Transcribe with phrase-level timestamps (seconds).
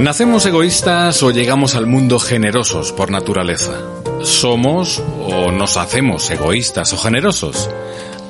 [0.00, 3.72] ¿Nacemos egoístas o llegamos al mundo generosos por naturaleza?
[4.22, 7.68] ¿Somos o nos hacemos egoístas o generosos?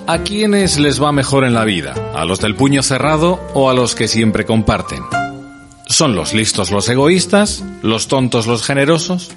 [0.07, 1.95] ¿A quiénes les va mejor en la vida?
[2.15, 5.03] ¿A los del puño cerrado o a los que siempre comparten?
[5.87, 7.63] ¿Son los listos los egoístas?
[7.83, 9.31] ¿Los tontos los generosos?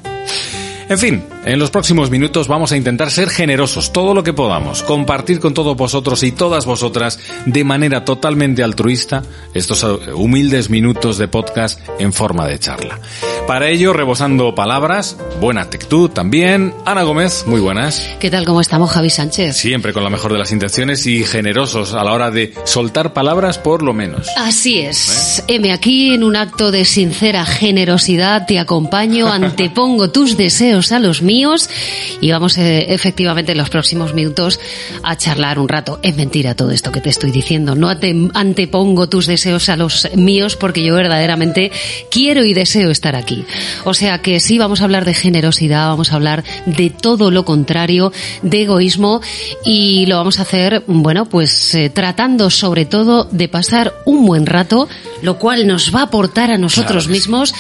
[0.88, 4.84] En fin, en los próximos minutos vamos a intentar ser generosos todo lo que podamos,
[4.84, 11.18] compartir con todos vosotros y todas vosotras de manera totalmente altruista estos eh, humildes minutos
[11.18, 13.00] de podcast en forma de charla.
[13.48, 16.74] Para ello, rebosando palabras, buena actitud también.
[16.86, 18.08] Ana Gómez, muy buenas.
[18.20, 18.46] ¿Qué tal?
[18.46, 19.58] ¿Cómo estamos, Javi Sánchez?
[19.58, 23.58] Siempre con la mejor de las intenciones y generosos a la hora de soltar palabras
[23.58, 24.28] por lo menos.
[24.38, 25.44] Así es.
[25.48, 31.24] M, aquí en un acto de sincera generosidad te acompaño, antepongo tus deseos a los
[31.24, 34.60] míos y vamos eh, efectivamente en los próximos minutos
[35.04, 36.00] a charlar un rato.
[36.04, 37.76] Es mentira todo esto que te estoy diciendo.
[37.76, 41.72] No ante- antepongo tus deseos a los míos porque yo verdaderamente
[42.10, 43.46] quiero y deseo estar aquí.
[43.86, 47.46] O sea que sí, vamos a hablar de generosidad, vamos a hablar de todo lo
[47.46, 49.22] contrario, de egoísmo
[49.66, 54.46] y lo vamos a hacer, bueno, pues eh, tratando sobre todo de pasar un buen
[54.46, 54.88] rato,
[55.22, 57.54] lo cual nos va a aportar a nosotros Claro mismos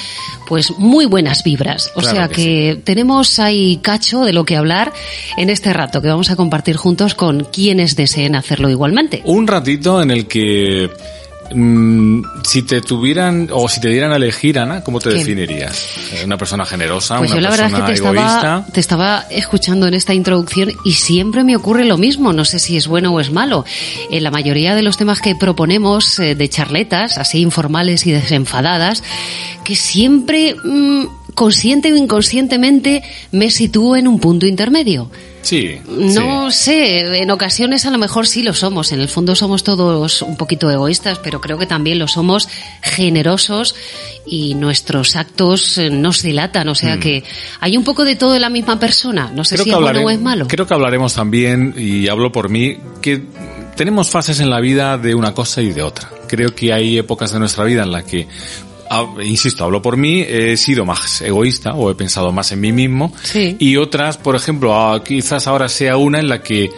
[0.48, 1.92] pues muy buenas vibras.
[1.95, 4.92] O Claro sea que que, tenemos ahí cacho de lo que hablar
[5.38, 9.21] en este rato que vamos a compartir juntos con quienes deseen hacerlo igualmente.
[9.26, 10.89] Un ratito en el que
[11.54, 15.16] mm, si te tuvieran o si te dieran a elegir, Ana, ¿cómo te ¿Qué?
[15.17, 15.88] definirías?
[16.26, 17.17] ¿Una persona generosa?
[17.17, 20.14] Pues ¿Una yo la verdad es persona que te estaba, te estaba escuchando en esta
[20.14, 22.34] introducción y siempre me ocurre lo mismo.
[22.34, 23.66] No sé si es bueno o es malo.
[24.10, 29.04] En la mayoría de los temas que proponemos eh, de charletas, así informales y desenfadadas,
[29.64, 35.10] que siempre, mm, consciente o inconscientemente, me sitúo en un punto intermedio.
[35.41, 35.81] Sí.
[35.87, 36.57] No sí.
[36.57, 38.91] sé, en ocasiones a lo mejor sí lo somos.
[38.91, 42.47] En el fondo somos todos un poquito egoístas, pero creo que también lo somos
[42.81, 43.75] generosos
[44.25, 46.67] y nuestros actos eh, nos dilatan.
[46.69, 47.23] O sea que
[47.59, 49.31] hay un poco de todo en la misma persona.
[49.33, 50.47] No sé si es bueno o es malo.
[50.47, 53.23] creo que hablaremos también, y hablo por mí, que
[53.75, 56.09] tenemos fases en la vida de una cosa y de otra.
[56.27, 58.27] Creo que hay épocas de nuestra vida en las que,
[59.23, 63.13] insisto, hablo por mí, he sido más egoísta o he pensado más en mí mismo.
[63.23, 63.55] Sí.
[63.59, 66.71] Y otras, por ejemplo, ah, quizás ahora sea una en la que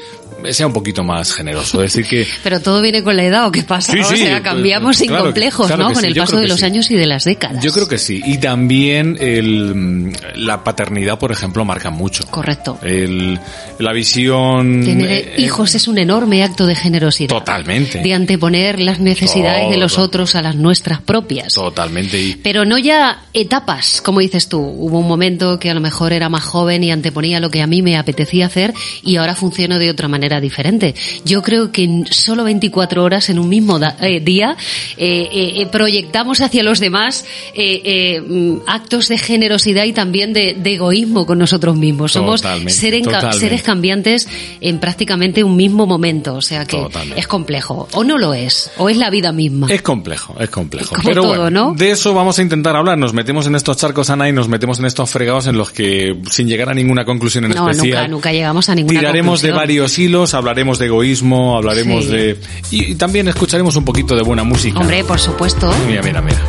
[0.51, 1.81] sea un poquito más generoso.
[1.81, 3.93] Decir, que Pero todo viene con la edad, ¿o qué pasa?
[3.93, 5.93] Sí, o sea, pues, cambiamos sin claro, complejos, claro ¿no?
[5.93, 6.65] Con sí, el paso de los sí.
[6.65, 7.63] años y de las décadas.
[7.63, 8.21] yo creo que sí.
[8.25, 12.25] Y también el, la paternidad, por ejemplo, marca mucho.
[12.29, 12.79] Correcto.
[12.81, 13.39] El,
[13.79, 14.83] la visión...
[14.83, 17.29] Tener eh, hijos es un enorme acto de generosidad.
[17.29, 18.01] Totalmente.
[18.01, 21.53] De anteponer las necesidades de los otros a las nuestras propias.
[21.53, 22.21] Totalmente.
[22.21, 24.59] Y Pero no ya etapas, como dices tú.
[24.59, 27.67] Hubo un momento que a lo mejor era más joven y anteponía lo que a
[27.67, 28.73] mí me apetecía hacer
[29.03, 30.95] y ahora funciono de otra manera diferente.
[31.25, 34.55] Yo creo que en solo 24 horas en un mismo da- eh, día
[34.97, 35.29] eh,
[35.61, 41.37] eh, proyectamos hacia los demás mm, actos de generosidad y también de, de egoísmo con
[41.39, 42.11] nosotros mismos.
[42.13, 43.05] Somos seres,
[43.37, 44.27] seres cambiantes
[44.61, 46.35] en prácticamente un mismo momento.
[46.35, 47.19] O sea que Totalmente.
[47.19, 47.87] es complejo.
[47.93, 48.71] O no lo es.
[48.77, 49.67] O es la vida misma.
[49.69, 50.95] es complejo, es complejo.
[50.95, 51.73] Como Pero todo, bueno, ¿no?
[51.75, 52.97] de eso vamos a intentar hablar.
[52.97, 56.15] Nos metemos en estos charcos, Ana, y nos metemos en estos fregados en los que,
[56.29, 59.51] sin llegar a ninguna conclusión en No, especial, nunca, nunca llegamos a ninguna tiraremos de
[59.51, 62.11] varios hilos, hablaremos de egoísmo, hablaremos Sí.
[62.11, 62.39] de...
[62.71, 64.79] Y, y también escucharemos un poquito de buena música.
[64.79, 65.73] Hombre, por supuesto.
[65.87, 66.39] Mira, mira, mira.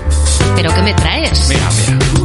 [0.57, 1.49] ¿Pero qué me traes?
[1.49, 2.24] Mira, mira.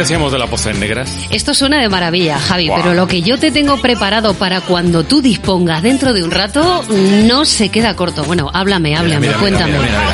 [0.00, 1.12] Decíamos de la pose en negras?
[1.30, 5.20] Esto suena de maravilla, Javi, pero lo que yo te tengo preparado para cuando tú
[5.22, 6.84] dispongas dentro de un rato
[7.24, 8.24] no se queda corto.
[8.24, 9.78] Bueno, háblame, háblame, mira, mira, cuéntame.
[9.78, 10.12] mira.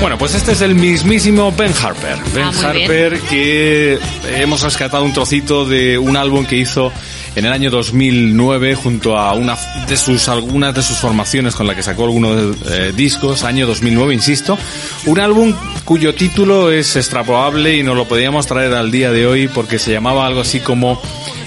[0.00, 2.16] Bueno, pues este es el mismísimo Ben Harper.
[2.34, 3.98] Ben Ah, Harper que
[4.34, 6.90] hemos rescatado un trocito de un álbum que hizo
[7.34, 9.56] en el año 2009 junto a una
[9.88, 14.14] de sus algunas de sus formaciones con la que sacó algunos eh, discos, año 2009,
[14.14, 14.58] insisto,
[15.06, 15.54] un álbum
[15.84, 19.92] cuyo título es extrapolable y nos lo podíamos traer al día de hoy porque se
[19.92, 21.00] llamaba algo así como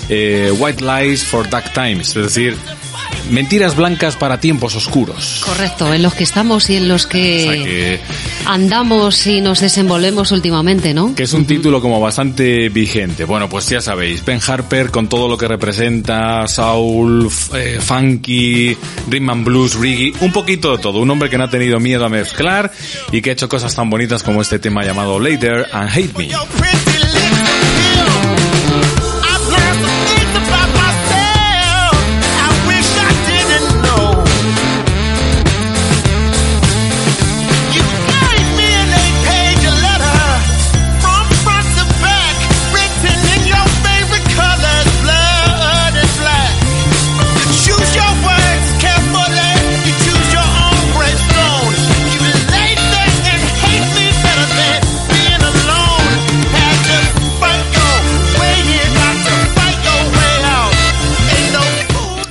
[0.10, 2.58] eh, White Lies for Dark Times, es decir,
[3.32, 5.42] mentiras blancas para tiempos oscuros.
[5.46, 8.00] Correcto, en los que estamos y en los que, O sea que-
[8.46, 11.16] andamos y nos desenvolvemos últimamente, ¿no?
[11.16, 13.26] que es un título como bastante vigente.
[13.26, 18.78] Bueno, pues ya sabéis, Ben Harper con todo lo que representa, soul, eh, funky,
[19.10, 21.00] rhythm and blues, reggae, un poquito de todo.
[21.00, 22.72] Un hombre que no ha tenido miedo a mezclar
[23.12, 26.30] y que ha hecho cosas tan bonitas como este tema llamado Later and Hate Me.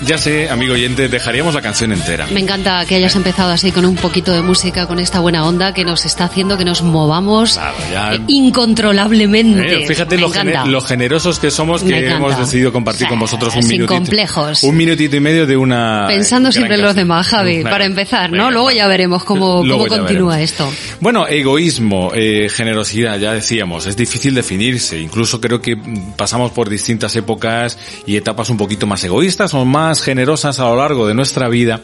[0.06, 2.26] Ya sé, amigo oyente, dejaríamos la canción entera.
[2.26, 5.72] Me encanta que hayas empezado así con un poquito de música, con esta buena onda
[5.72, 9.84] que nos está haciendo que nos movamos Claro, ya- eh, incontrolablemente.
[9.84, 10.70] Eh, fíjate lo, gene- encanta.
[10.70, 13.94] lo generosos que somos que hemos decidido compartir con Sí, vosotros un sin minutito.
[13.94, 14.62] complejos.
[14.64, 16.06] Un minutito y medio de una.
[16.08, 18.38] Pensando siempre en los demás, Javi, para empezar, ¿no?
[18.38, 20.50] venga, Luego ya veremos cómo, Luego cómo continúa veremos.
[20.52, 20.72] esto.
[21.00, 24.98] Bueno, egoísmo, eh, generosidad, ya decíamos, es difícil definirse.
[24.98, 25.76] Incluso creo que
[26.16, 30.76] pasamos por distintas épocas y etapas un poquito más egoístas o más generosas a lo
[30.76, 31.82] largo de nuestra vida.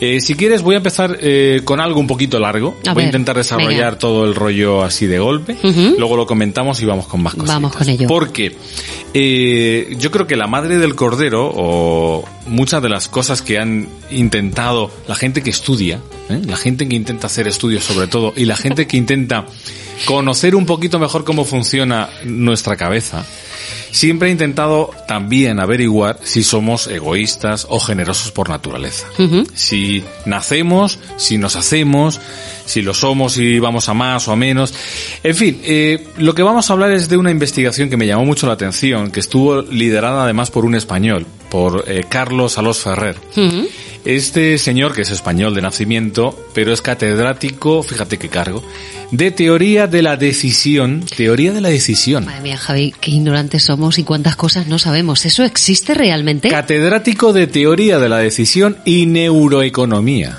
[0.00, 2.76] Eh, si quieres, voy a empezar eh, con algo un poquito largo.
[2.86, 3.98] A voy a intentar desarrollar venga.
[3.98, 5.56] todo el rollo así de golpe.
[5.96, 7.48] Luego lo comentamos y vamos con más cosas.
[7.48, 8.06] Vamos con ello.
[8.06, 8.56] Porque
[9.14, 13.88] eh, yo creo que la madre del cordero o muchas de las cosas que han
[14.10, 18.56] intentado la gente que estudia, la gente que intenta hacer estudios sobre todo y la
[18.56, 19.46] gente que intenta
[20.04, 23.24] conocer un poquito mejor cómo funciona nuestra cabeza,
[23.90, 29.06] siempre ha intentado también averiguar si somos egoístas o generosos por naturaleza.
[29.54, 32.20] Si nacemos, si nos hacemos,
[32.68, 34.74] si lo somos y vamos a más o a menos.
[35.22, 38.24] En fin, eh, lo que vamos a hablar es de una investigación que me llamó
[38.24, 43.16] mucho la atención, que estuvo liderada además por un español, por eh, Carlos Alós Ferrer.
[44.04, 48.62] Este señor, que es español de nacimiento, pero es catedrático, fíjate qué cargo,
[49.10, 52.24] de teoría de la decisión, teoría de la decisión.
[52.24, 55.26] Madre mía, Javi, qué ignorantes somos y cuántas cosas no sabemos.
[55.26, 56.48] ¿Eso existe realmente?
[56.48, 60.38] Catedrático de teoría de la decisión y neuroeconomía.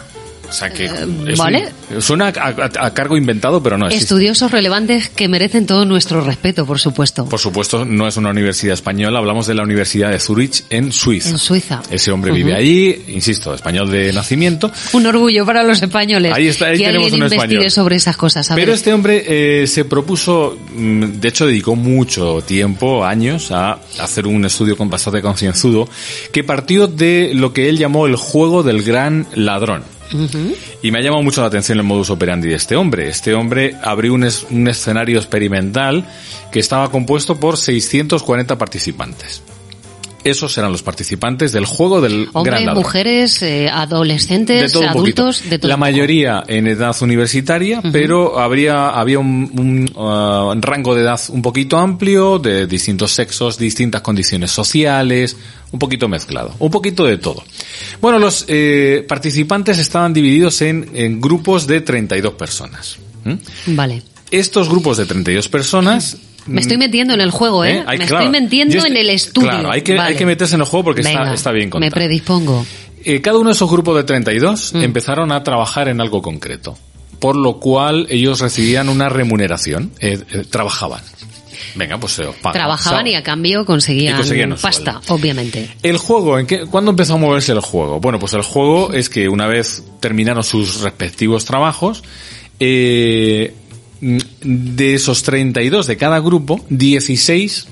[0.50, 1.69] O sea que es vale.
[1.94, 4.06] un- suena a, a- a cargo inventado, pero no existe.
[4.06, 7.25] Estudiosos relevantes que merecen todo nuestro respeto, por supuesto.
[7.25, 11.30] Por supuesto, no es una universidad española, hablamos de la Universidad de Zurich en Suiza.
[11.30, 11.81] En Suiza.
[11.92, 14.72] Ese hombre vive allí, insisto, español de nacimiento.
[14.94, 16.34] Un orgullo para los españoles.
[16.34, 17.72] Ahí está, ahí que tenemos alguien un español.
[17.72, 18.50] sobre esas cosas.
[18.52, 18.75] A Pero ver.
[18.75, 19.24] este hombre
[19.63, 24.90] eh, se propuso, mm, de hecho dedicó mucho tiempo, años, a hacer un estudio con
[24.90, 25.88] bastante concienzudo,
[26.31, 29.84] que partió de lo que él llamó el juego del gran ladrón.
[30.82, 33.10] Y me ha llamado mucho la atención el modus operandi de este hombre.
[33.10, 36.06] Este hombre abrió un, es- un escenario experimental
[36.52, 39.44] que estaba compuesto por 640 participantes.
[40.24, 42.83] Esos eran los participantes del juego del gran ladrón.
[42.83, 45.21] mujeres, eh, De adolescentes, todo un poquito.
[45.23, 50.59] adultos, de todo La un mayoría en edad universitaria, pero habría, había un, un, uh,
[50.61, 55.38] rango de edad un poquito amplio, de distintos sexos, distintas condiciones sociales,
[55.71, 57.44] un poquito mezclado, un poquito de todo.
[58.02, 62.97] Bueno, los eh, participantes estaban divididos en, en grupos de 32 personas.
[63.68, 64.04] Vale.
[64.31, 66.18] Estos grupos de 32 personas
[66.50, 67.78] Me estoy metiendo en el juego, ¿eh?
[67.78, 67.84] ¿Eh?
[67.88, 68.26] Hay- Me claro.
[68.26, 69.50] estoy metiendo estoy- en el estudio.
[69.50, 70.10] Claro, hay que, Vale.
[70.10, 71.92] hay que meterse en el juego porque está, Venga, está bien Me contado.
[71.92, 72.66] predispongo.
[73.06, 74.82] Eh, cada uno de esos grupos de 32 Mm.
[74.84, 76.78] empezaron a trabajar en algo concreto,
[77.20, 81.02] por lo cual ellos recibían una remuneración, eh, trabajaban.
[81.76, 82.54] Venga, pues se os paga.
[82.54, 84.18] Trabajaban y a cambio conseguían,
[84.60, 85.14] pasta, sueldo.
[85.14, 85.70] obviamente.
[85.84, 88.00] El juego, ¿en qué, ¿cuándo empezó a moverse el juego?
[88.00, 92.02] Bueno, pues el juego es que una vez terminaron sus respectivos trabajos,
[92.60, 93.54] eh,
[94.42, 97.68] de esos 32 de cada grupo, 16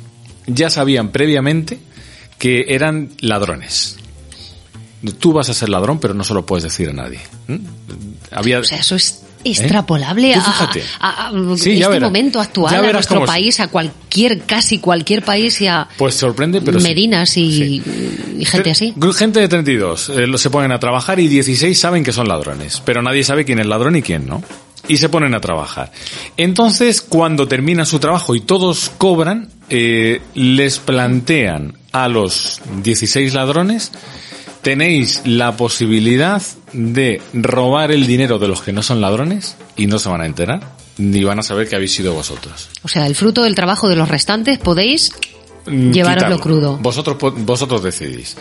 [0.48, 1.78] ya sabían previamente
[2.40, 3.98] que eran ladrones.
[5.20, 7.20] Tú vas a ser ladrón, pero no se lo puedes decir a nadie.
[7.48, 7.56] ¿Mm?
[8.32, 10.36] Había, O sea, eso es extrapolable ¿Eh?
[10.36, 10.42] Tú
[11.00, 15.62] a, a- a- Sí, este momento actual, a nuestro país, a cualquier, casi cualquier país
[15.62, 16.84] y a pues sorprende, pero sí.
[16.88, 17.84] Medinas y, Sí.
[18.40, 18.94] y gente así.
[19.16, 23.02] Gente de 32 eh, se ponen a trabajar y 16 saben que son ladrones, pero
[23.02, 24.44] nadie sabe quién es ladrón y quién no.
[24.88, 25.92] Y se ponen a trabajar.
[26.38, 33.92] Entonces, cuando terminan su trabajo y todos cobran, eh, les plantean a los 16 ladrones,
[34.62, 36.42] tenéis la posibilidad
[36.74, 40.26] de robar el dinero de los que no son ladrones y no se van a
[40.26, 42.70] enterar, ni van a saber que habéis sido vosotros.
[42.84, 45.12] O sea, el fruto del trabajo de los restantes podéis
[45.68, 46.40] Mm, Llevároslo quitarlo.
[46.40, 46.78] crudo.
[46.78, 48.38] Vosotros, vosotros decidís.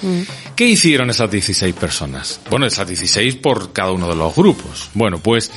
[0.54, 2.40] ¿Qué hicieron esas 16 personas?
[2.50, 4.90] Bueno, esas 16 por cada uno de los grupos.
[4.94, 5.50] Bueno, pues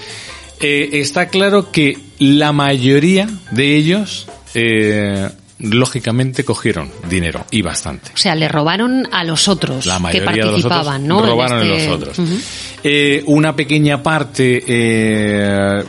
[0.62, 8.12] eh, está claro que la mayoría de ellos, eh, lógicamente, cogieron dinero y bastante.
[8.14, 11.24] O sea, le robaron a los otros La que mayoría de los participaban, otros ¿no?
[11.26, 12.20] En robaron este- a los otros.
[12.20, 12.38] Ujú.
[12.84, 15.84] Eh, una pequeña parte, eh,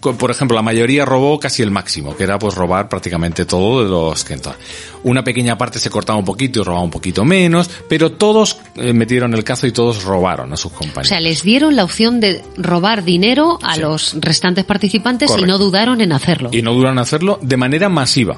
[0.00, 3.88] por ejemplo, la mayoría robó casi el máximo, que era pues robar prácticamente todo de
[3.88, 4.60] los que entraban.
[5.04, 8.92] Una pequeña parte se cortaba un poquito y robaba un poquito menos, pero todos eh,
[8.92, 11.08] metieron el cazo y todos robaron a sus O compañeros.
[11.08, 13.80] sea, les dieron la opción de robar dinero a Sí.
[13.80, 16.50] los restantes participantes y no dudaron en hacerlo.
[16.52, 18.36] y no duran hacerlo de manera masiva.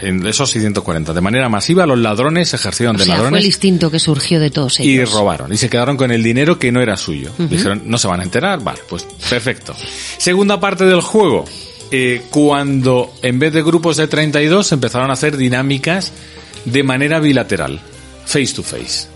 [0.00, 3.46] En esos 640, de manera masiva, los ladrones ejercieron o de sea, fue ladrones el
[3.46, 5.52] instinto que surgió de todos y robaron.
[5.52, 7.32] Y se quedaron con el dinero que no era suyo.
[7.38, 8.62] Dijeron, no se van a enterar.
[8.62, 9.74] Vale, pues perfecto.
[10.18, 11.44] Segunda parte del juego.
[11.90, 16.12] eh, cuando en vez de grupos de 32 empezaron a hacer dinámicas
[16.64, 17.80] de manera bilateral.
[18.26, 19.08] Face to face.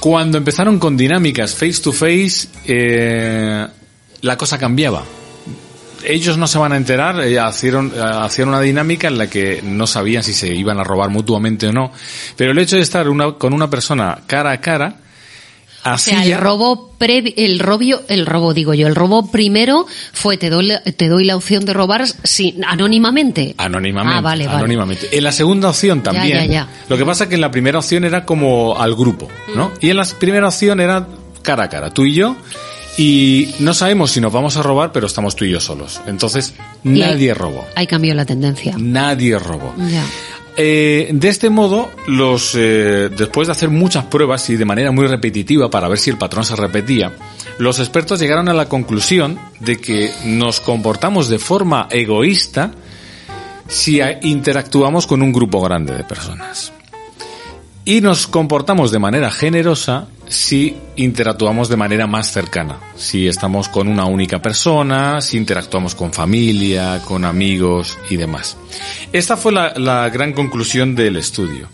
[0.00, 3.66] Cuando empezaron con dinámicas face to face, eh,
[4.20, 5.04] la cosa cambiaba
[6.06, 9.60] ellos no se van a enterar, eh, hicieron, eh, hacían una dinámica en la que
[9.62, 11.92] no sabían si se iban a robar mutuamente o no,
[12.36, 14.96] pero el hecho de estar una- con una persona cara a cara,
[15.86, 19.86] O así sea, el robo previ- el robio, el robo digo yo, el robo primero
[20.14, 23.54] fue te doy, la- te doy la opción de robar sin, anónimamente.
[23.58, 24.18] Anónimamente.
[24.18, 24.58] Ah, vale, vale.
[24.58, 25.08] anónimamente.
[25.16, 26.38] En la segunda opción también.
[26.38, 26.68] ya, ya.
[26.88, 29.68] Lo que pasa es que en la primera opción era como al grupo, ¿no?
[29.68, 29.72] Mm.
[29.82, 31.06] Y en la primera opción era
[31.42, 32.34] cara a cara, tú y yo,
[32.96, 36.00] y no sabemos si nos vamos a robar, pero estamos tú y yo solos.
[36.06, 37.66] Entonces, Y nadie ahí- robó.
[37.74, 38.74] Ahí cambió la tendencia.
[38.78, 39.74] Nadie robó.
[39.90, 40.04] Ya.
[40.56, 45.08] Eh, de este modo, los eh, después de hacer muchas pruebas y de manera muy
[45.08, 47.12] repetitiva para ver si el patrón se repetía,
[47.58, 52.70] los expertos llegaron a la conclusión de que nos comportamos de forma egoísta
[53.66, 56.72] si interactuamos con un grupo grande de personas.
[57.86, 62.78] Y nos comportamos de manera generosa si interactuamos de manera más cercana.
[62.96, 68.56] Si estamos con una única persona, si interactuamos con familia, con amigos y demás.
[69.12, 71.68] Esta fue la, la gran conclusión del estudio.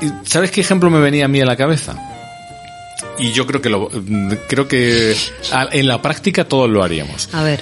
[0.00, 1.96] ¿Y ¿Sabes qué ejemplo me venía a mí a la cabeza?
[3.18, 3.88] Y yo creo que lo,
[4.48, 5.16] creo que
[5.72, 7.28] en la práctica todos lo haríamos.
[7.32, 7.60] A ver,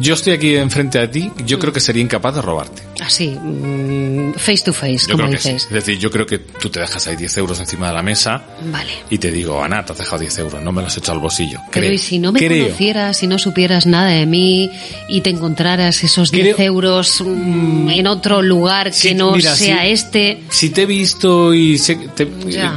[0.00, 2.82] Yo estoy aquí enfrente a ti, yo creo que sería incapaz de robarte.
[3.02, 5.50] Así, mm, face to face, Yo como que sí.
[5.52, 5.64] dices.
[5.68, 8.42] Es decir, yo creo que tú te dejas ahí 10 euros encima de la mesa
[8.66, 8.90] Vale.
[9.10, 11.20] y te digo, Ana, te has dejado 10 euros, no me los he echado al
[11.20, 11.58] bolsillo.
[11.70, 12.64] Pero Creo- y si no me creo.
[12.66, 14.70] conocieras, si no supieras nada de mí
[15.08, 19.82] y te encontraras esos 10 Creo- euros mm, en otro lugar que no mira, sea
[19.82, 19.88] sí.
[19.90, 22.28] este, Si te he visto y sé, te-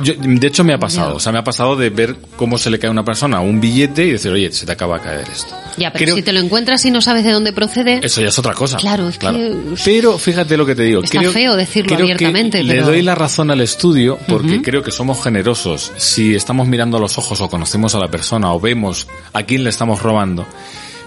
[0.03, 1.15] yo- de hecho me ha pasado, Ya.
[1.15, 3.60] o sea, me ha pasado de ver cómo se le cae a una persona un
[3.62, 5.53] billete y decir, oye, se te acaba de caer esto.
[5.77, 8.29] ya, pero Creo- si te lo encuentras y no sabes de dónde procede, Eso ya
[8.29, 8.77] es otra cosa.
[8.77, 11.03] Claro, es que- Pero fíjate lo que te digo.
[11.03, 14.81] Está creo- feo decirlo creo que abiertamente, Le doy la razón al estudio porque creo
[14.84, 18.60] que somos generosos si estamos mirando a los ojos o conocemos a la persona o
[18.60, 20.45] vemos a quién le estamos robando.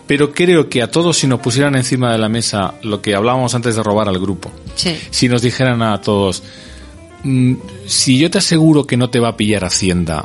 [0.07, 3.55] Pero creo que a todos si nos pusieran encima de la mesa lo que hablábamos
[3.55, 4.97] antes de robar al grupo, sí.
[5.11, 6.43] si nos dijeran a todos,
[7.25, 7.55] mm,
[7.87, 10.25] si yo te aseguro que no te va a pillar Hacienda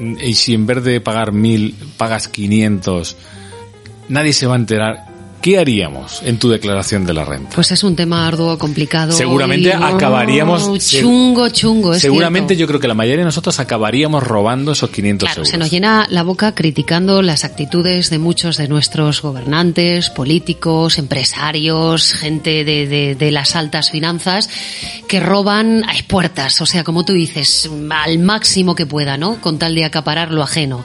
[0.00, 3.16] mm, y si en vez de pagar mil pagas 500,
[4.08, 5.06] nadie se va a enterar,
[5.42, 7.50] ¿qué haríamos en tu declaración de la renta?
[7.54, 9.12] Pues es un tema arduo, complicado.
[9.12, 12.60] Seguramente y, oh, acabaríamos- se- Chungo, chungo, es Seguramente cierto.
[12.60, 15.48] yo creo que la mayoría de nosotros acabaríamos robando esos 500 Claro, euros.
[15.50, 22.12] se nos llena la boca criticando las actitudes de muchos de nuestros gobernantes, políticos, empresarios,
[22.14, 24.48] gente de, de- de las altas finanzas
[25.08, 29.40] que roban a expuertas, o sea, como tú dices, al máximo que pueda, ¿no?
[29.40, 30.84] Con tal de acaparar lo ajeno.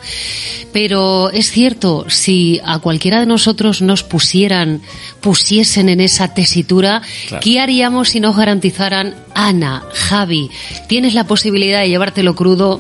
[0.74, 4.04] Pero es cierto, si a cualquiera de nosotros nos
[4.48, 4.82] pusieran,
[5.22, 7.44] pusiesen en esa tesitura, Claro.
[7.44, 10.50] ¿qué haríamos si nos garantizaran, Ana, Javi,
[10.88, 12.80] tienes la posibilidad de llevártelo crudo?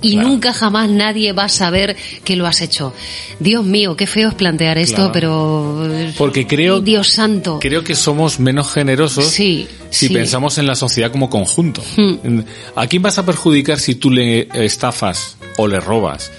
[0.00, 0.28] Y Claro.
[0.28, 2.94] nunca jamás nadie va a saber que lo has hecho.
[3.40, 5.12] Dios mío, qué feo es plantear esto, Claro.
[5.12, 5.88] pero...
[6.16, 7.58] Porque creo, Dios santo.
[7.60, 10.14] creo que somos menos generosos Sí, si sí.
[10.14, 11.82] pensamos en la sociedad como conjunto.
[11.96, 12.40] Hmm.
[12.76, 16.30] ¿A quién vas a perjudicar si tú le estafas o le robas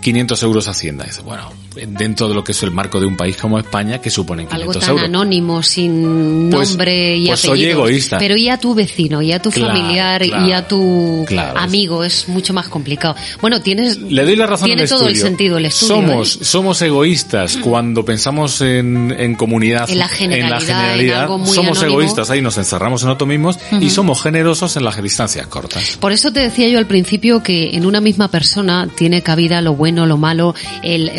[0.00, 1.04] 500 euros a Hacienda?
[1.04, 1.52] Dice, bueno,
[1.86, 4.60] dentro de lo que es el marco de un país como España que suponen 500
[4.76, 5.04] Algo tan euros.
[5.04, 7.70] anónimo, sin Pues- nombre y pues soy apellido.
[7.72, 8.18] egoísta.
[8.18, 11.58] Pero y a tu vecino, y a tu Claro, familiar, claro, y a tu claro.
[11.58, 13.14] amigo, es mucho más complicado.
[13.40, 13.98] Bueno, tienes...
[13.98, 15.94] Le doy la razón Tiene todo el sentido el estudio.
[15.96, 16.44] Somos, ¿eh?
[16.44, 22.00] somos egoístas cuando pensamos en, en comunidad, En la generalidad, en algo muy somos anónimo.
[22.00, 25.96] egoístas, ahí nos encerramos en nosotros mismos y somos generosos en las distancias cortas.
[26.00, 29.74] Por eso te decía yo al principio que en una misma persona tiene cabida lo
[29.74, 31.10] bueno, lo malo, el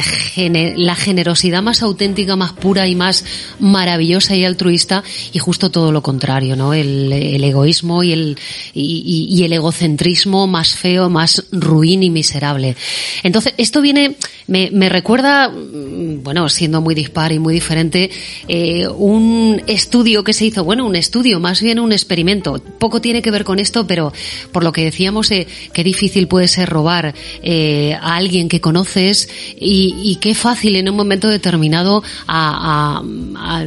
[0.50, 3.26] la generosidad más auténtica, más pura y más
[3.60, 5.04] maravillosa y altruista,
[5.34, 6.74] y justo todo lo contrario, ¿no?
[6.74, 7.12] El,
[7.44, 8.38] egoísmo y el,
[8.74, 12.76] y, el egocentrismo más feo, más ruin y miserable.
[13.24, 14.16] Entonces, esto viene,
[14.48, 18.10] me, me recuerda, mm, bueno, siendo muy dispar y muy diferente,
[18.48, 22.62] eh, un estudio que se hizo, bueno, un estudio, más bien un experimento.
[22.78, 24.12] Poco tiene que ver con esto, pero
[24.52, 27.14] por lo que decíamos, eh, qué difícil puede ser robar
[27.44, 29.30] eh, a alguien que conoces
[29.60, 33.02] y, y qué fácil en un momento determinado a,
[33.36, 33.64] a-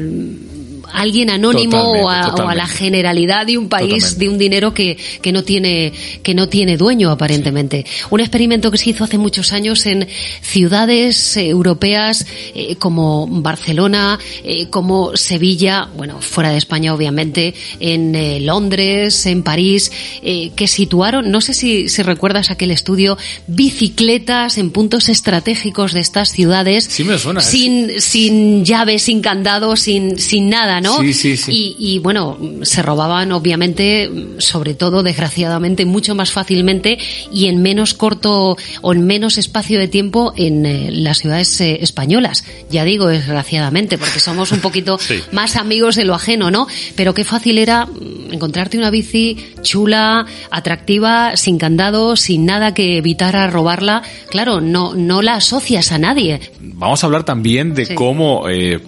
[0.93, 4.25] alguien anónimo o, a, o a la generalidad de un país Totalmente.
[4.25, 7.85] de un dinero que, que no tiene que no tiene dueño aparentemente.
[8.11, 10.09] Un experimento que se hizo hace muchos años en
[10.41, 18.15] ciudades eh, europeas eh, como Barcelona eh, como Sevilla bueno fuera de España obviamente en
[18.15, 19.91] eh, Londres en París
[20.23, 26.31] que situaron no sé si, si recuerdas aquel estudio bicicletas en puntos estratégicos de estas
[26.31, 31.37] ciudades Sí me suena, sin sin llave sin candado sin sin nada no Sí, sí,
[31.37, 31.77] sí.
[31.79, 36.99] y y, bueno, se robaban obviamente, sobre todo desgraciadamente, mucho más fácilmente
[37.33, 41.79] y en menos corto o en menos espacio de tiempo en eh, las ciudades eh,
[41.83, 42.45] españolas.
[42.71, 45.21] Ya digo desgraciadamente, porque somos un poquito Sí.
[45.33, 46.67] más amigos de lo ajeno, ¿no?
[46.97, 52.99] Pero qué fácil era mm, encontrarte una bici chula, atractiva, sin candado, sin nada que
[52.99, 54.03] evitara robarla.
[54.31, 56.41] Claro, no, no la asocias a nadie.
[56.61, 57.95] Vamos a hablar también de Sí.
[57.95, 58.81] cómo eh,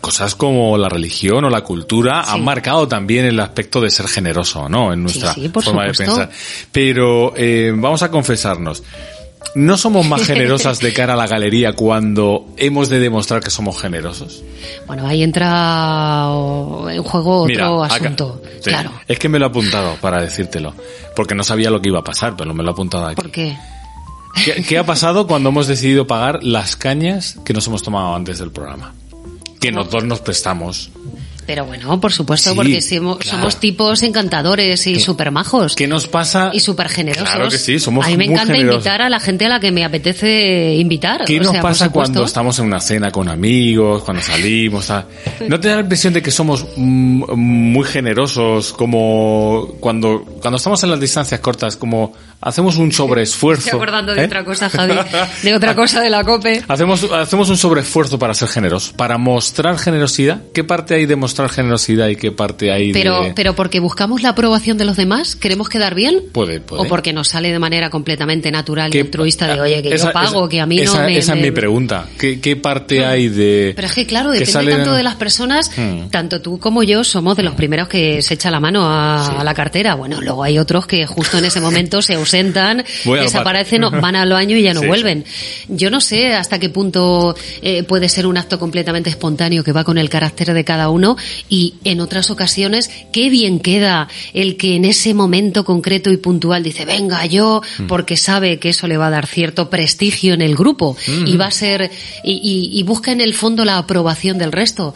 [0.00, 2.30] cosas como la religión o la cultura Sí.
[2.34, 4.92] han marcado también el aspecto de ser generoso, ¿no?
[4.92, 6.02] En nuestra sí, por forma supuesto.
[6.02, 6.30] de pensar.
[6.72, 8.82] Pero eh, vamos a confesarnos.
[9.54, 13.80] ¿No somos más generosas de cara a la galería cuando hemos de demostrar que somos
[13.80, 14.44] generosos?
[14.86, 16.26] Bueno, ahí entra
[16.92, 18.42] en juego otro Mira, acá- asunto.
[18.60, 18.92] sí, Claro.
[19.08, 20.74] Es que me lo he apuntado para decírtelo,
[21.16, 23.16] porque no sabía lo que iba a pasar, pero me lo he apuntado aquí.
[23.16, 23.56] ¿Por qué?
[24.44, 28.38] ¿Qué, qué ha pasado cuando hemos decidido pagar las cañas que nos hemos tomado antes
[28.38, 28.94] del programa?
[29.60, 30.90] Que nosotros nos prestamos.
[31.50, 33.38] Pero bueno, por supuesto, Sí, porque somos, claro.
[33.38, 35.74] somos tipos encantadores y súper majos.
[35.74, 36.50] ¿Qué nos pasa?
[36.52, 37.28] Y súper generosos.
[37.28, 38.76] Claro que sí, somos A mí me muy encanta generosos.
[38.76, 41.24] invitar a la gente a la que me apetece invitar.
[41.24, 44.86] ¿Qué o nos sea, pasa cuando estamos en una cena con amigos, cuando salimos?
[44.86, 45.06] tal?
[45.48, 50.80] ¿No te da la impresión de que somos mm, muy generosos como cuando, cuando estamos
[50.84, 53.64] en las distancias cortas, como hacemos un sobreesfuerzo?
[53.64, 54.26] Estoy acordando de ¿eh?
[54.26, 54.94] otra cosa, Javi.
[55.42, 56.62] De otra cosa de la COPE.
[56.68, 60.42] Hacemos, hacemos un sobreesfuerzo para ser generosos, para mostrar generosidad.
[60.54, 63.32] ¿Qué parte hay de mostrar generosidad y qué parte hay Pero, de...?
[63.34, 66.22] pero porque buscamos la aprobación de los demás, queremos quedar bien.
[66.32, 66.82] Puede, puede.
[66.82, 70.08] O porque nos sale de manera completamente natural y ¿Qué- altruista de, oye, que esa-
[70.08, 71.18] yo pago, esa- que a mí esa, no me...
[71.18, 72.06] Esa es me- mi pregunta.
[72.18, 73.72] ¿Qué, qué parte hay de...?
[73.76, 76.08] Pero es que claro, que depende sale tanto de las personas, Hmm.
[76.10, 79.44] tanto tú como yo somos de los primeros que se echa la mano a, a
[79.44, 79.94] la cartera.
[79.94, 84.56] Bueno, luego hay otros que justo en ese momento se ausentan, desaparecen, van al baño
[84.56, 85.24] y ya no Sí, vuelven.
[85.68, 89.84] Yo no sé hasta qué punto eh, puede ser un acto completamente espontáneo que va
[89.84, 91.16] con el carácter de cada uno
[91.48, 96.62] y en otras ocasiones qué bien queda el que en ese momento concreto y puntual
[96.62, 97.86] dice, venga yo, Hmm.
[97.86, 101.46] porque sabe que eso le va a dar cierto prestigio en el grupo y va
[101.46, 101.90] a ser,
[102.24, 104.94] y, y- y busca en el fondo la aprobación del resto.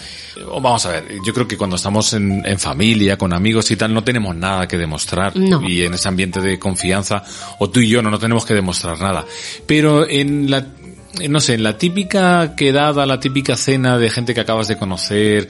[0.50, 3.76] O Vamos a ver, yo creo que cuando estamos en, en familia, con amigos y
[3.76, 5.36] tal, no tenemos nada que demostrar.
[5.36, 5.62] No.
[5.68, 7.22] Y en ese ambiente de confianza,
[7.58, 9.24] o tú y yo no, no tenemos que demostrar nada.
[9.66, 10.66] Pero en la,
[11.28, 15.48] no sé, en la típica quedada, la típica cena de gente que acabas de conocer,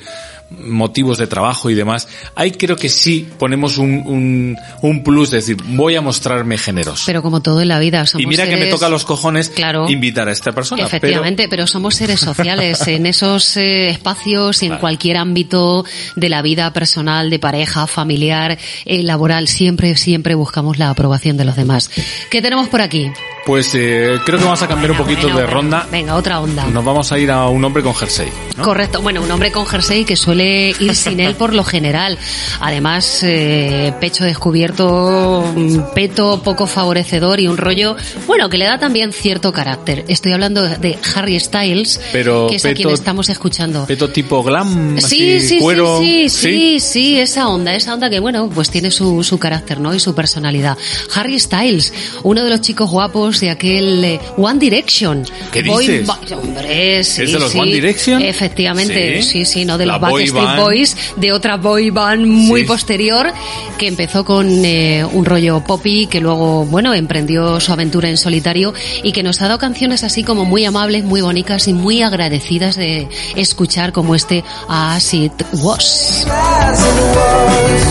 [0.60, 5.38] motivos de trabajo y demás, ahí creo que sí ponemos un, un, un plus, de
[5.38, 7.04] decir, voy a mostrarme generoso.
[7.06, 9.88] Pero como todo en la vida, somos y mira que me toca los cojones Claro.
[9.88, 10.84] invitar a esta persona.
[10.84, 11.66] pero- Efectivamente, pero...
[11.66, 14.80] somos seres sociales en esos eh, espacios, en Claro.
[14.80, 15.84] cualquier ámbito
[16.16, 21.44] de la vida personal, de pareja, familiar, eh, laboral, siempre, siempre buscamos la aprobación de
[21.44, 21.90] los demás.
[22.30, 23.10] ¿Qué tenemos por aquí?
[23.46, 25.86] Pues eh, creo que vamos a cambiar un poquito bueno, de ronda.
[25.92, 26.66] Venga, otra onda.
[26.66, 28.32] Nos vamos a ir a un hombre con jersey.
[28.56, 28.64] ¿no?
[28.64, 29.02] Correcto.
[29.02, 32.18] Bueno, un hombre con jersey que suele ir sin él por lo general.
[32.60, 38.78] Además, eh, pecho descubierto, mm, peto poco favorecedor y un rollo, bueno, que le da
[38.78, 40.04] también cierto carácter.
[40.08, 43.84] Estoy hablando de Harry Styles, Pero que es a quien estamos escuchando.
[43.86, 45.98] Peto tipo glam, Sí, así, sí, cuero.
[46.00, 49.80] sí, sí, sí, sí, esa onda, esa onda que bueno, pues tiene su, su carácter,
[49.80, 49.94] ¿no?
[49.94, 50.78] Y su personalidad.
[51.14, 55.24] Harry Styles, uno de los chicos guapos acordarnos de aquel eh, One Direction.
[55.52, 56.06] ¿Qué Boy dices?
[56.06, 57.58] ba- hombre, sí, ¿Es de los sí.
[57.58, 58.22] One Direction?
[58.22, 59.28] Efectivamente, Sí.
[59.30, 60.60] sí, sí, no de La los boy Backstreet band.
[60.60, 62.66] Boys, de otra boy band muy Sí.
[62.66, 63.32] posterior
[63.78, 68.72] que empezó con eh, un rollo poppy que luego, bueno, emprendió su aventura en solitario
[69.02, 72.76] y que nos ha dado canciones así como muy amables, muy bonitas y muy agradecidas
[72.76, 76.26] de escuchar como este As It Was.
[76.26, 77.82] as it was,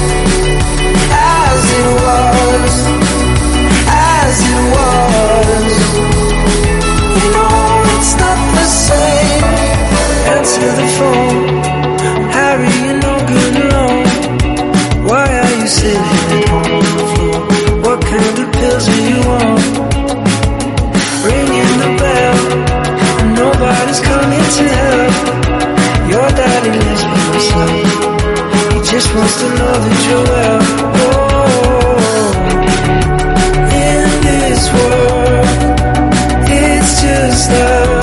[1.11, 2.73] as it was,
[3.87, 5.12] as it was.
[10.43, 11.39] Answer the phone,
[12.35, 12.71] Harry.
[12.83, 14.07] You're no good alone.
[15.07, 17.39] Why are you sitting on the floor?
[17.85, 19.63] What kind of pills do you want?
[21.23, 22.39] Ringing the bell,
[23.19, 25.15] and nobody's coming to help.
[26.11, 27.87] Your daddy lives by himself.
[28.73, 30.59] He just wants to know that you're well.
[31.07, 32.27] Oh,
[33.87, 35.47] in this world,
[36.51, 38.02] it's just us.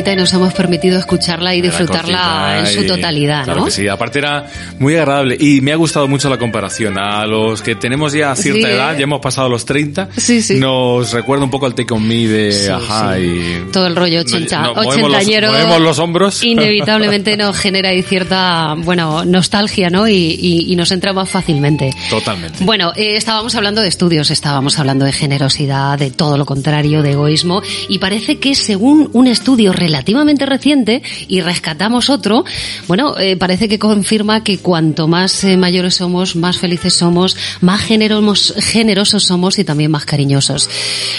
[0.00, 3.64] Cortita y nos hemos permitido escucharla y Era disfrutarla en su y- totalidad, claro ¿no?
[3.66, 4.46] que sí, aparte era
[4.78, 6.98] muy agradable y me ha gustado mucho la comparación.
[6.98, 8.98] A los que tenemos ya cierta Sí, edad, ¿eh?
[8.98, 10.58] ya hemos pasado los 30, Sí, sí.
[10.58, 13.66] nos recuerda un poco al Take On Me de Ajá y...
[13.72, 15.52] Todo el rollo ochenta, nos movemos los- ochentañero.
[15.52, 16.42] movemos los hombros.
[16.70, 20.08] Inevitablemente nos genera ahí cierta, bueno, nostalgia, ¿no?
[20.08, 21.90] Y, y- y nos entra más fácilmente.
[22.08, 22.64] Totalmente.
[22.64, 27.12] Bueno, eh, estábamos hablando de estudios, estábamos hablando de generosidad, de todo lo contrario, de
[27.12, 32.44] egoísmo, y parece que según un estudio relativamente reciente, y rescatamos otro,
[32.86, 37.80] bueno, eh, parece que confirma que cuanto más eh, mayores somos, más felices somos, más
[37.82, 40.70] generosos, generosos somos y también más cariñosos.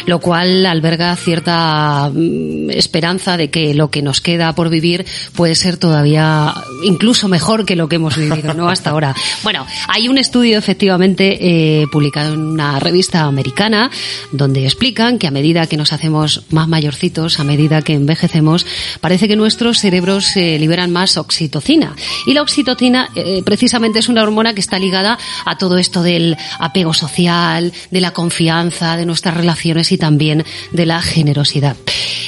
[0.05, 5.05] Lo cual alberga cierta mm, esperanza de que lo que nos queda por vivir
[5.35, 6.53] puede ser todavía
[6.85, 8.69] incluso mejor que lo que hemos vivido, ¿no?
[8.69, 9.13] Hasta ahora.
[9.43, 13.91] Bueno, hay un estudio efectivamente eh, publicado en una revista americana
[14.31, 18.60] donde explican que a medida que nos hacemos más mayorcitos, a medida que envejecemos,
[18.99, 21.95] parece que nuestros cerebros eh, liberan más oxitocina.
[22.25, 26.37] Y la oxitocina eh, precisamente es una hormona que está ligada a todo esto del
[26.59, 31.75] apego social, de la confianza, de nuestras relaciones y también de la generosidad.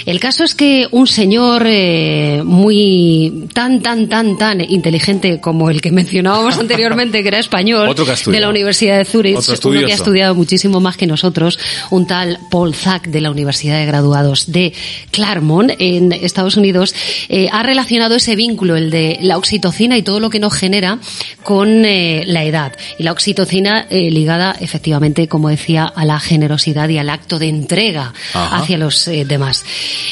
[0.06, 5.82] El caso es que un señor eh, muy tan, tan, tan, tan inteligente como el
[5.82, 9.92] que mencionábamos anteriormente, que era español, Otro que de la Universidad de Zurich, uno que
[9.92, 14.52] ha estudiado muchísimo más que nosotros, un tal Paul Zack de la Universidad de Graduados
[14.52, 14.74] de
[15.12, 16.94] Claremont en Estados Unidos,
[17.30, 21.00] eh, ha relacionado ese vínculo, el de la oxitocina y todo lo que nos genera
[21.44, 22.74] con eh, la edad.
[22.98, 27.48] Y la oxitocina eh, ligada efectivamente, como decía, a la generosidad y al acto de
[27.48, 28.58] entrega Ajá.
[28.58, 29.64] hacia los eh, demás.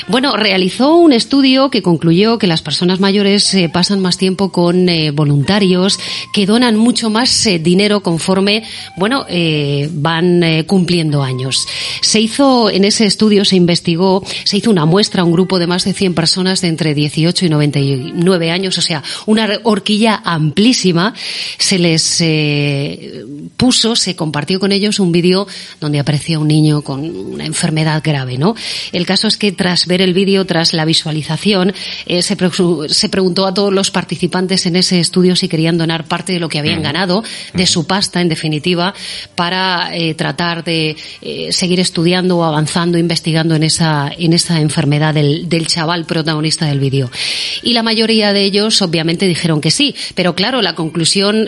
[0.08, 4.90] Bueno, realizó un estudio que concluyó que las personas mayores eh, pasan más tiempo con
[4.90, 6.00] eh, voluntarios
[6.34, 8.64] que donan mucho más eh, dinero conforme,
[8.98, 9.26] bueno,
[9.92, 11.68] van cumpliendo años.
[12.02, 15.86] Se hizo, en ese estudio se investigó, se hizo una muestra un grupo de más
[15.86, 21.14] de 100 personas de entre 18 y 99 años, o sea, una horquilla amplísima.
[21.58, 22.24] Se les
[23.58, 25.48] puso, se compartió con ellos un vídeo
[25.80, 28.56] donde aparecía un niño con una enfermedad grave, ¿no?
[28.92, 29.52] El caso es que
[29.88, 31.74] ver el vídeo, tras la visualización,
[32.06, 32.50] eh, se, pre-
[32.90, 36.50] se preguntó a todos los participantes en ese estudio si querían donar parte de lo
[36.50, 38.94] que habían ganado, de su pasta, en definitiva,
[39.36, 45.14] para eh, tratar de eh, seguir estudiando o avanzando, investigando en esa, en esa enfermedad
[45.14, 47.12] del, del el chaval protagonista del vídeo.
[47.62, 51.48] Y la mayoría de ellos obviamente dijeron que sí, pero claro, la conclusión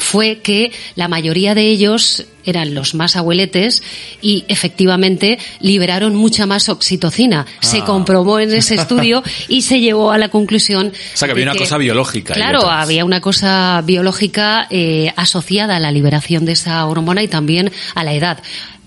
[0.00, 3.82] fue que la mayoría de ellos eran los más abueletes
[4.22, 7.44] y efectivamente liberaron mucha más oxitocina.
[7.60, 7.84] Se Ah.
[7.84, 10.88] comprobó en ese estudio y se llevó a la conclusión.
[10.88, 15.80] O sea, que había una cosa biológica Claro, había una cosa biológica eh, asociada a
[15.80, 18.38] la liberación de esa hormona y también a la edad.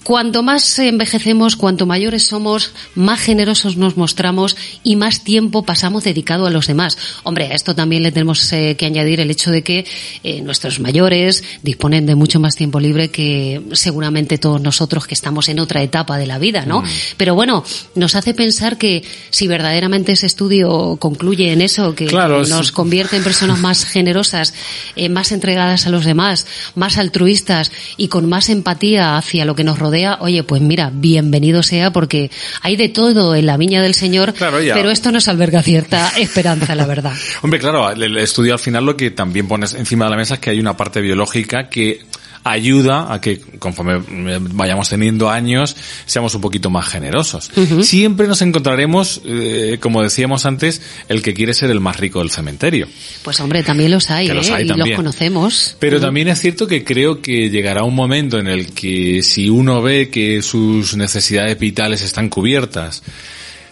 [0.09, 6.47] Cuanto más envejecemos, cuanto mayores somos, más generosos nos mostramos y más tiempo pasamos dedicado
[6.47, 6.97] a los demás.
[7.21, 9.85] Hombre, a esto también le tenemos eh, que añadir el hecho de que
[10.23, 15.47] eh, nuestros mayores disponen de mucho más tiempo libre que seguramente todos nosotros que estamos
[15.47, 16.69] en otra etapa de la vida, Mm.
[16.69, 16.83] ¿no?
[17.15, 22.43] Pero bueno, nos hace pensar que si verdaderamente ese estudio concluye en eso, que Claro,
[22.45, 24.55] nos convierte en personas más generosas,
[24.95, 29.63] eh, más entregadas a los demás, más altruistas y con más empatía hacia lo que
[29.63, 32.31] nos rodea, oye, pues mira, bienvenido sea porque
[32.61, 36.75] hay de todo en la viña del Señor, Claro, pero esto nos alberga cierta esperanza,
[36.75, 37.13] la verdad.
[37.41, 40.39] Hombre, claro, el estudio al final lo que también pones encima de la mesa es
[40.39, 42.01] que hay una parte biológica que
[42.43, 44.01] ayuda a que conforme
[44.39, 45.75] vayamos teniendo años
[46.05, 47.51] seamos un poquito más generosos.
[47.81, 52.31] Siempre nos encontraremos, eh, como decíamos antes, el que quiere ser el más rico del
[52.31, 52.87] cementerio.
[53.23, 54.53] Pues hombre, también los hay, Que los ¿eh?
[54.53, 54.89] hay y también.
[54.89, 55.75] los conocemos.
[55.79, 59.81] Pero también es cierto que creo que llegará un momento en el que si uno
[59.81, 63.03] ve que sus necesidades vitales están cubiertas,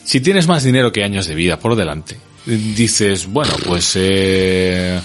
[0.03, 4.99] si tienes más dinero que años de vida por delante, dices, bueno, pues eh,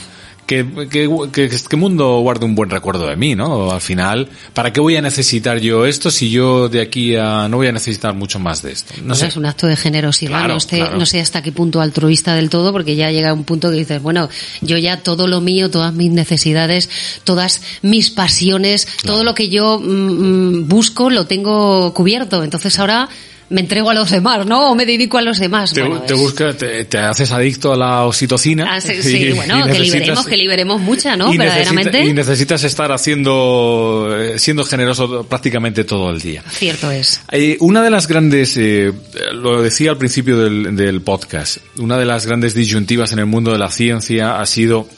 [0.46, 3.70] que, que, que, que mundo guarde un buen recuerdo de mí, ¿no?
[3.70, 7.58] Al final, ¿para qué voy a necesitar yo esto si yo de aquí a no
[7.58, 8.94] voy a necesitar mucho más de esto?
[8.98, 9.26] No Pues sé.
[9.28, 10.30] Es un acto de generosidad.
[10.30, 10.98] Claro, no, sé, claro.
[10.98, 14.02] no sé hasta qué punto altruista del todo, porque ya llega un punto que dices,
[14.02, 14.28] bueno,
[14.60, 16.90] yo ya todo lo mío, todas mis necesidades,
[17.24, 22.42] todas mis pasiones, todo lo que yo mm, mm, busco lo tengo cubierto.
[22.42, 23.08] Entonces ahora
[23.52, 24.70] me entrego a los demás, ¿no?
[24.70, 25.72] O me dedico a los demás.
[25.72, 28.66] Te, Bueno, te es- busca, te, te haces adicto a la oxitocina.
[28.68, 31.32] Ah, sí, y- sí, y bueno, que liberemos, que liberemos mucha, ¿no?
[31.32, 32.04] y necesita- Verdaderamente.
[32.06, 36.42] y necesitas estar haciendo, eh, siendo generoso prácticamente todo el día.
[36.50, 37.20] Cierto es.
[37.30, 38.92] Eh, una de las grandes, eh,
[39.32, 43.52] lo decía al principio del, del podcast, una de las grandes disyuntivas en el mundo
[43.52, 44.88] de la ciencia ha sido,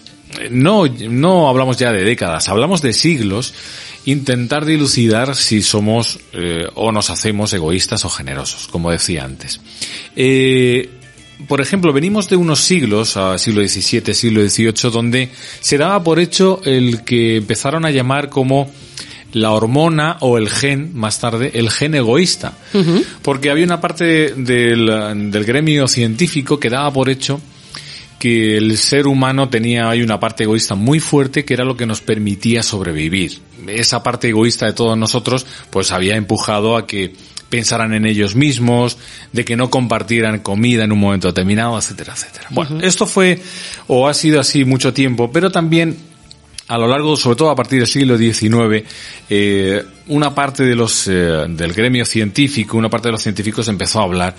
[0.41, 3.55] eh, no, no hablamos ya de décadas, hablamos de siglos,
[4.07, 9.61] intentar dilucidar si somos eh, o nos hacemos egoístas o generosos, como decía antes.
[10.17, 10.91] Eh,
[11.49, 16.21] por ejemplo, venimos de unos siglos, a siglo XVII, siglo XVIII, donde se daba por
[16.21, 18.71] hecho el que empezaron a llamar como
[19.33, 22.57] la hormona o el gen, más tarde, el gen egoísta.
[23.23, 27.41] Porque había una parte del, del gremio científico que daba por hecho
[28.25, 31.85] que el ser humano tenía ahí una parte egoísta muy fuerte que era lo que
[31.85, 33.39] nos permitía sobrevivir.
[33.69, 37.13] Esa parte egoísta de todos nosotros pues había empujado a que
[37.51, 38.97] pensaran en ellos mismos,
[39.35, 42.47] de que no compartieran comida en un momento determinado, etcétera, etcétera.
[42.49, 43.43] Bueno, esto fue
[43.89, 45.95] o ha sido así mucho tiempo, pero también
[46.69, 48.89] a lo largo, sobre todo a partir del siglo XIX,
[49.29, 54.01] eh, una parte de los, eh, del gremio científico, una parte de los científicos empezó
[54.01, 54.35] a hablar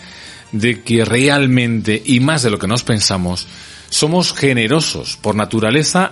[0.52, 3.46] de que realmente, y más de lo que nos pensamos,
[3.96, 6.12] somos generosos por naturaleza,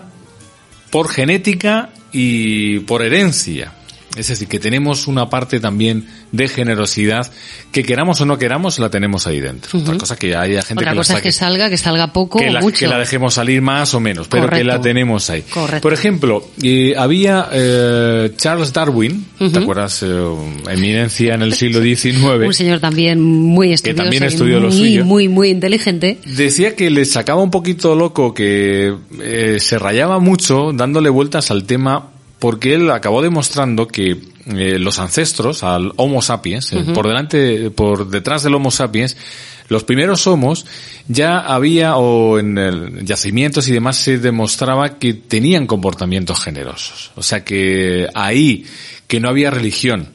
[0.89, 3.73] por genética y por herencia.
[4.15, 7.31] Es decir, que tenemos una parte también de generosidad
[7.71, 9.79] que queramos o no queramos la tenemos ahí dentro.
[9.79, 12.37] Otra cosa que haya gente Otra que la cosa es que salga, que salga poco
[12.37, 12.79] que o la, mucho.
[12.79, 15.41] que la dejemos salir más o menos, pero que la tenemos ahí.
[15.41, 15.81] Correcto.
[15.81, 20.03] Por ejemplo, eh, había eh, Charles Darwin, ¿te acuerdas?
[20.03, 20.35] Eh,
[20.69, 22.55] eminencia en el siglo Un XIX.
[22.55, 25.05] señor también muy estudioso, también y estudió lo muy, suyo.
[25.05, 26.19] muy, muy inteligente.
[26.25, 31.63] Decía que le sacaba un poquito loco que eh, se rayaba mucho dándole vueltas al
[31.65, 32.12] tema
[32.43, 38.09] porque él acabó demostrando que eh, los ancestros, al Homo sapiens, eh, por delante, por
[38.09, 39.15] detrás del Homo sapiens,
[39.69, 40.65] los primeros homos
[41.07, 47.11] ya había, o en el yacimientos y demás, se demostraba que tenían comportamientos generosos.
[47.15, 48.65] O sea que ahí,
[49.07, 50.09] que no había religión,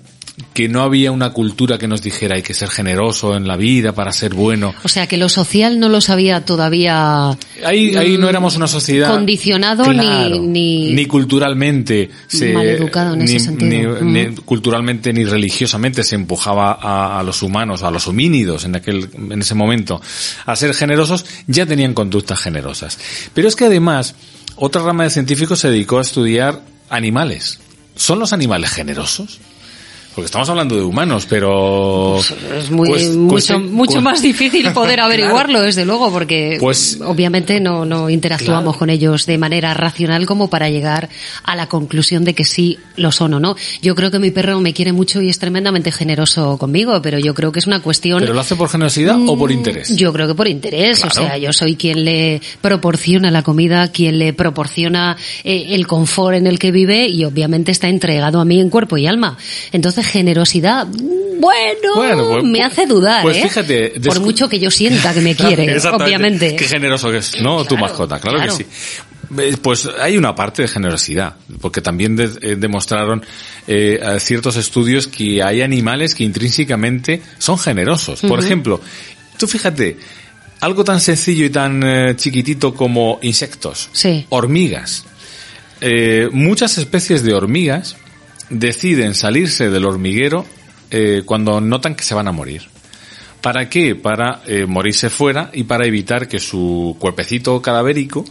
[0.54, 3.92] que no había una cultura que nos dijera hay que ser generoso en la vida
[3.92, 4.74] para ser bueno.
[4.84, 7.30] O sea, que lo social no los había todavía
[7.64, 13.24] Ahí, ahí no éramos una sociedad Condicionado Claro, ni- ni- culturalmente se, Maleducado en ni,
[13.24, 13.98] ese sentido.
[14.00, 14.30] ni- Mm.
[14.30, 19.08] ni culturalmente ni religiosamente se empujaba a, a los humanos, a los homínidos en aquel
[19.30, 20.00] en ese momento
[20.46, 22.98] a ser generosos, ya tenían conductas generosas.
[23.34, 24.14] Pero es que además
[24.56, 27.60] otra rama de científicos se dedicó a estudiar animales.
[27.96, 29.38] ¿Son los animales generosos?
[30.14, 32.18] Porque estamos hablando de humanos, pero...
[32.18, 36.98] Es muy, pues- mucho, cueste- mucho cu- más difícil poder averiguarlo, desde luego, porque Pues-
[37.04, 38.78] obviamente no, no interactuamos Claro.
[38.78, 41.08] con ellos de manera racional como para llegar
[41.44, 43.54] a la conclusión de que sí lo son o no.
[43.80, 47.32] Yo creo que mi perro me quiere mucho y es tremendamente generoso conmigo, pero yo
[47.34, 48.20] creo que es una cuestión...
[48.20, 49.90] ¿Pero lo hace por generosidad o por interés?
[49.92, 53.92] Mm, Yo creo que por interés, o sea, yo soy quien le proporciona la comida,
[53.92, 58.44] quien le proporciona eh, el confort en el que vive y obviamente está entregado a
[58.44, 59.36] mí en cuerpo y alma.
[59.72, 63.42] Entonces, generosidad, mm, bueno, Bueno, pues- me hace dudar, pues ¿eh?
[63.42, 66.56] fíjate, por mucho que yo sienta que me quiere, obviamente.
[66.56, 67.62] Qué generoso que es, ¿no?
[67.64, 68.56] tu Claro, mascota, claro, claro.
[68.56, 68.70] que sí.
[69.38, 73.24] Eh, Pues hay una parte de generosidad, porque también de- eh, demostraron
[73.66, 78.20] eh, a ciertos estudios que hay animales que intrínsecamente son generosos.
[78.22, 78.80] Por ejemplo,
[79.38, 79.98] tú fíjate,
[80.60, 84.24] algo tan sencillo y tan eh, chiquitito como insectos, Sí.
[84.30, 85.04] hormigas.
[85.82, 87.96] Eh, muchas especies de hormigas
[88.50, 90.44] deciden salirse del hormiguero
[90.90, 92.62] eh, cuando notan que se van a morir.
[93.40, 93.94] ¿Para qué?
[93.94, 98.24] Para eh, morirse fuera y para evitar que su cuerpecito cadavérico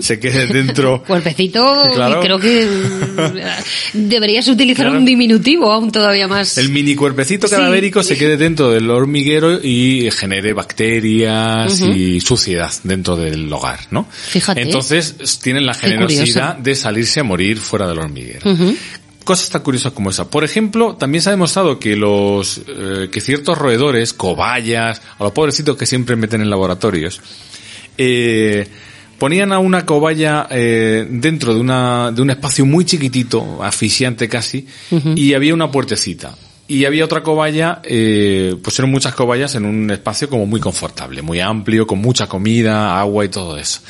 [0.00, 1.02] se quede dentro.
[1.06, 2.20] Cuerpecito, Claro.
[2.22, 2.66] creo que
[3.92, 4.98] deberías utilizar Claro.
[4.98, 6.56] un diminutivo aún todavía más.
[6.56, 7.54] El mini cuerpecito Sí.
[7.54, 14.08] cadavérico se quede dentro del hormiguero y genere bacterias y suciedad dentro del hogar, ¿no?
[14.10, 14.62] Fíjate.
[14.62, 18.40] Entonces tienen la generosidad de salirse a morir fuera del hormiguero.
[19.24, 20.28] Cosas tan curiosas como esa.
[20.28, 25.32] Por ejemplo, también se ha demostrado que los, eh, que ciertos roedores, cobayas, a los
[25.32, 27.20] pobrecitos que siempre meten en laboratorios,
[27.96, 28.68] eh,
[29.18, 34.66] ponían a una cobaya eh, dentro de una de un espacio muy chiquitito, asfixiante casi,
[35.14, 36.34] y había una puertecita.
[36.66, 41.20] Y había otra cobaya, eh, pues eran muchas cobayas en un espacio como muy confortable,
[41.20, 43.80] muy amplio, con mucha comida, agua y todo eso.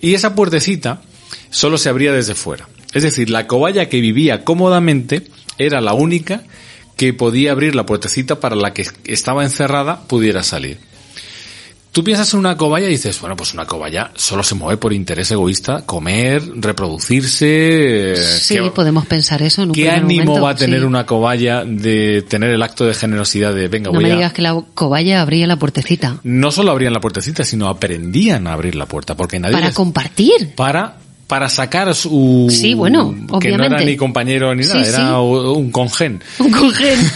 [0.00, 1.02] Y esa puertecita
[1.50, 2.68] solo se abría desde fuera.
[2.92, 5.22] Es decir, la cobaya que vivía cómodamente
[5.58, 6.42] era la única
[6.96, 10.78] que podía abrir la puertecita para la que estaba encerrada pudiera salir.
[11.92, 14.92] Tú piensas en una cobaya y dices, bueno, pues una cobaya solo se mueve por
[14.92, 18.12] interés egoísta, comer, reproducirse.
[18.12, 20.84] eh, sí, ¿qué- podemos pensar eso en un ¿Qué ánimo momento, va a tener sí.
[20.86, 24.14] una cobaya de tener el acto de generosidad de, venga, No voy me a...
[24.16, 26.18] digas que la cobaya abría la puertecita.
[26.22, 29.74] No solo abrían la puertecita, sino aprendían a abrir la puerta, porque nadie Para les-
[29.74, 30.54] compartir.
[30.54, 34.90] para para sacar su Sí, bueno, que no era ni compañero ni nada, sí.
[34.90, 36.22] era un congen.
[36.38, 36.98] Un congen.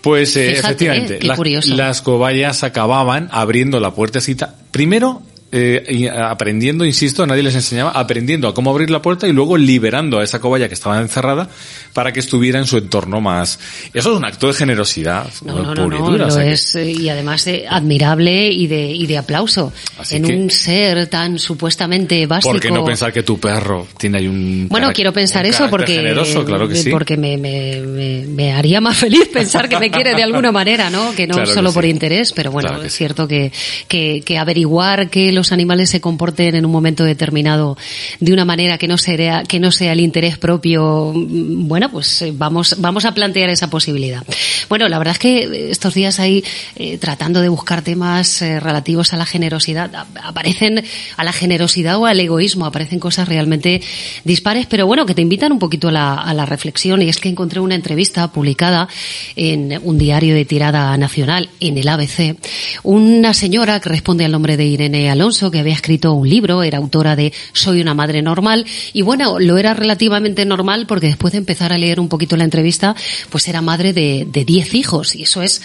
[0.00, 4.54] Pues eh, Fíjate, efectivamente, las- las cobayas acababan abriendo la puertecita.
[4.70, 9.32] Primero, eh, y aprendiendo, insisto, nadie les enseñaba, aprendiendo a cómo abrir la puerta y
[9.32, 11.48] luego liberando a esa cobaya que estaba encerrada
[11.94, 13.58] para que estuviera en su entorno más.
[13.94, 16.44] Eso es un acto de generosidad No, no, no, y no, dura, o lo sea
[16.44, 19.72] que- es eh, y además eh, admirable y de, y de aplauso.
[19.98, 22.52] Así en que- un ser tan supuestamente básico.
[22.52, 25.94] ¿Por qué no pensar que tu perro tiene ahí un Bueno, quiero pensar eso porque,
[25.94, 26.90] generoso, claro que sí.
[26.90, 30.90] porque me, me, me, me haría más feliz pensar que me quiere de alguna manera,
[30.90, 31.14] ¿no?
[31.14, 31.90] Que no Claro que solo por sí.
[31.90, 32.98] interés, pero bueno, Claro que es sí.
[32.98, 33.50] cierto que,
[33.88, 37.76] que, que averiguar que los animales se comporten en un momento determinado
[38.18, 42.22] de una manera que no sea, que no sea el interés propio, mm, bueno, pues
[42.22, 44.24] eh, vamos, vamos a plantear esa posibilidad.
[44.68, 49.12] Bueno, la verdad es que estos días ahí, eh, tratando de buscar temas eh, relativos
[49.12, 49.90] a la generosidad,
[50.22, 50.82] aparecen
[51.16, 53.80] a la generosidad o al egoísmo, aparecen cosas realmente
[54.24, 57.00] dispares, pero bueno, que te invitan un poquito a la, a la reflexión.
[57.00, 58.88] Y es que encontré una entrevista publicada
[59.36, 62.36] en un diario de tirada nacional, en el ABC,
[62.82, 66.78] una señora que responde al nombre de Irene Alonso, que había escrito un libro, era
[66.78, 71.38] autora de Soy una madre normal, y bueno, lo era relativamente normal porque después de
[71.38, 72.94] empezar a leer un poquito la entrevista,
[73.30, 75.60] pues era madre de, de 10 hijos, y eso es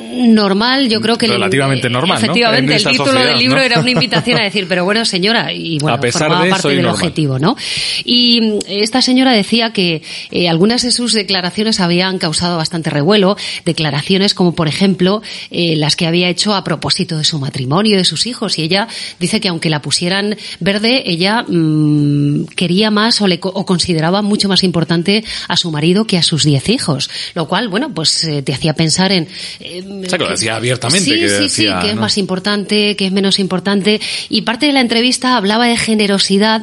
[0.00, 1.26] normal, yo creo que...
[1.26, 2.24] el- Relativamente normal, ¿no?
[2.24, 3.62] Efectivamente, En el título sociedad, del libro ¿no?
[3.62, 6.68] era una invitación a decir, pero bueno, señora, y bueno, A pesar formaba de, parte
[6.68, 6.94] del normal.
[6.94, 7.56] objetivo, ¿no?
[8.04, 13.36] Y mm, esta señora decía que eh, algunas de sus declaraciones habían causado bastante revuelo,
[13.64, 18.04] declaraciones como, por ejemplo, eh, las que había hecho a propósito de su matrimonio, de
[18.04, 23.26] sus hijos, y ella dice que aunque la pusieran verde, ella mm, quería más o,
[23.26, 27.46] le, o consideraba mucho más importante a su marido que a sus diez hijos, lo
[27.48, 29.28] cual, bueno, pues eh, te hacía pensar en...
[29.60, 32.18] eh, O sea, que lo decía abiertamente, Sí, que sí, decía, sí, que es más
[32.18, 34.00] importante, que es menos importante.
[34.28, 36.62] Y parte de la entrevista hablaba de generosidad,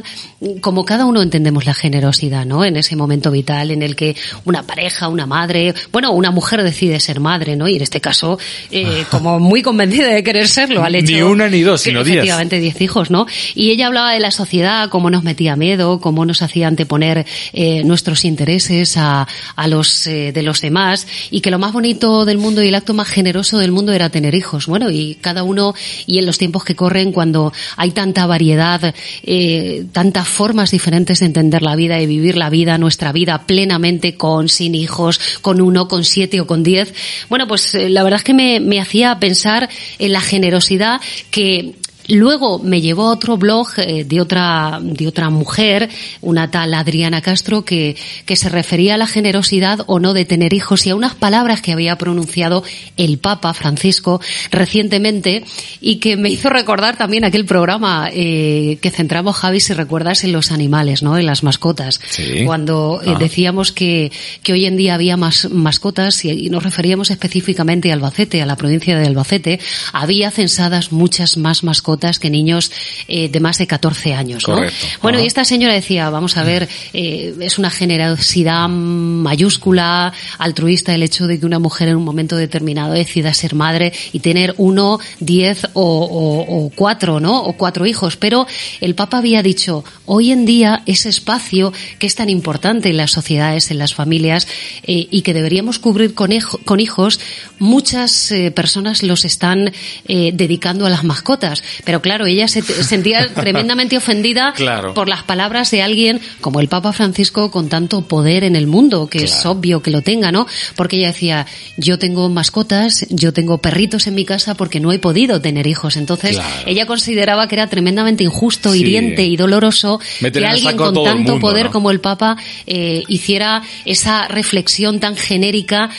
[0.62, 2.64] como cada uno entendemos la generosidad, ¿no?
[2.64, 4.16] En ese momento vital en el que
[4.46, 7.68] una pareja, una madre, bueno, una mujer decide ser madre, ¿no?
[7.68, 8.40] Y en este caso,
[8.72, 11.12] eh, como muy convencida de querer serlo, al hecho.
[11.12, 12.19] Ni una ni dos, sino diez.
[12.20, 13.26] Efectivamente 10 hijos, ¿no?
[13.56, 17.84] Y ella hablaba de la sociedad, cómo nos metía miedo, cómo nos hacía anteponer eh,
[17.84, 22.38] nuestros intereses a, a los eh, de los demás y que lo más bonito del
[22.38, 24.68] mundo y el acto más generoso del mundo era tener hijos.
[24.68, 25.74] Bueno, y cada uno
[26.06, 31.26] y en los tiempos que corren cuando hay tanta variedad, eh, tantas formas diferentes de
[31.26, 35.88] entender la vida y vivir la vida, nuestra vida plenamente con, sin hijos, con uno,
[35.88, 36.94] con siete o con diez.
[37.30, 41.02] Bueno, pues eh, la verdad es que me, me hacía pensar en la generosidad
[41.32, 41.76] que
[42.10, 45.90] Luego me llevó a otro blog eh, de otra de otra mujer,
[46.22, 47.96] una tal Adriana Castro, que,
[48.26, 51.62] que se refería a la generosidad o no de tener hijos y a unas palabras
[51.62, 52.64] que había pronunciado
[52.98, 55.44] el Papa Francisco recientemente
[55.82, 60.32] y que me hizo recordar también aquel programa eh, que centramos, Javi, si recuerdas, en
[60.32, 61.18] los animales, ¿no?
[61.18, 62.00] En las mascotas.
[62.10, 62.44] Sí.
[62.46, 63.18] Cuando eh, Ah.
[63.20, 67.94] decíamos que, que hoy en día había más mascotas y, y nos referíamos específicamente a
[67.94, 69.60] Albacete, a la provincia de Albacete,
[69.94, 72.72] había censadas muchas más mascotas que niños
[73.08, 74.48] eh, de más de 14 años.
[74.48, 74.56] ¿no?
[74.56, 74.86] Correcto.
[75.02, 75.24] Bueno, Ajá.
[75.26, 81.28] y esta señora decía, vamos a ver, eh, es una generosidad mayúscula, altruista el hecho
[81.28, 85.66] de que una mujer en un momento determinado decida ser madre y tener uno, diez
[85.74, 87.42] o, o- o cuatro, ¿no?
[87.44, 88.18] O cuatro hijos.
[88.18, 88.48] Pero
[88.82, 93.12] el Papa había dicho, hoy en día ese espacio que es tan importante en las
[93.12, 94.48] sociedades, en las familias,
[94.84, 97.20] eh, y que deberíamos cubrir con, hijo- con hijos,
[97.60, 99.72] muchas eh, personas los están
[100.08, 101.64] eh, dedicando a las mascotas.
[101.90, 104.94] Pero claro, ella se sentía tremendamente ofendida Claro.
[104.94, 109.08] por las palabras de alguien como el Papa Francisco con tanto poder en el mundo,
[109.10, 110.46] que es obvio que lo tenga, ¿no?
[110.76, 115.00] Porque ella decía, yo tengo mascotas, yo tengo perritos en mi casa porque no he
[115.00, 115.98] podido tener hijos.
[115.98, 116.54] Entonces, Claro.
[116.68, 118.82] ella consideraba que era tremendamente injusto, Sí.
[118.82, 121.72] hiriente y doloroso Meter que alguien con tanto mundo, poder ¿no?
[121.72, 122.38] como el Papa
[122.68, 125.90] eh, hiciera esa reflexión tan genérica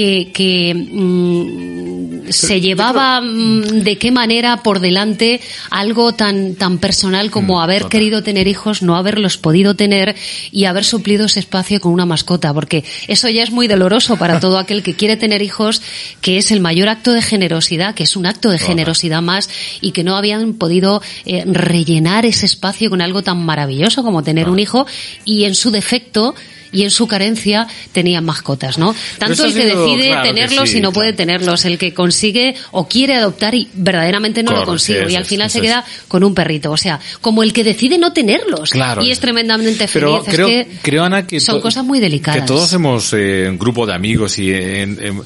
[0.00, 7.30] que, que mm, se llevaba mm, de qué manera por delante algo tan tan personal
[7.30, 7.90] como Mm, haber total.
[7.90, 10.16] querido tener hijos, no haberlos podido tener
[10.50, 14.40] y haber suplido ese espacio con una mascota, porque eso ya es muy doloroso para
[14.40, 15.82] todo aquel que quiere tener hijos,
[16.22, 19.50] que es el mayor acto de generosidad, que es un acto de generosidad más
[19.82, 24.48] y que no habían podido eh, rellenar ese espacio con algo tan maravilloso como tener
[24.48, 24.86] un hijo
[25.26, 26.34] y en su defecto
[26.72, 28.94] y en su carencia tenían mascotas, ¿no?
[29.18, 31.92] Tanto el que sido- decide claro que tenerlos sí, y no puede tenerlos, el que
[31.94, 35.60] consigue o quiere adoptar y verdaderamente no Claro, lo consigue y al final es, se
[35.60, 39.02] queda con un perrito, o sea, como el que decide no tenerlos Claro.
[39.02, 40.08] y es tremendamente feliz.
[40.24, 42.40] Pero creo, que creo, Ana, que son cosas muy delicadas.
[42.42, 45.22] Que todos hemos, eh, un grupo de amigos y en- en-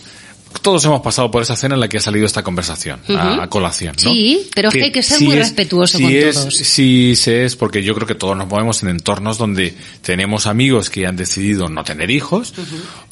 [0.61, 3.48] todos hemos pasado por esa cena en la que ha salido esta conversación a, a
[3.48, 4.11] colación, ¿no?
[4.11, 6.55] Sí, pero es que hay que ser muy respetuoso si con es, todos.
[6.57, 10.90] Si se es, porque yo creo que todos nos movemos en entornos donde tenemos amigos
[10.90, 12.55] que han decidido no tener hijos,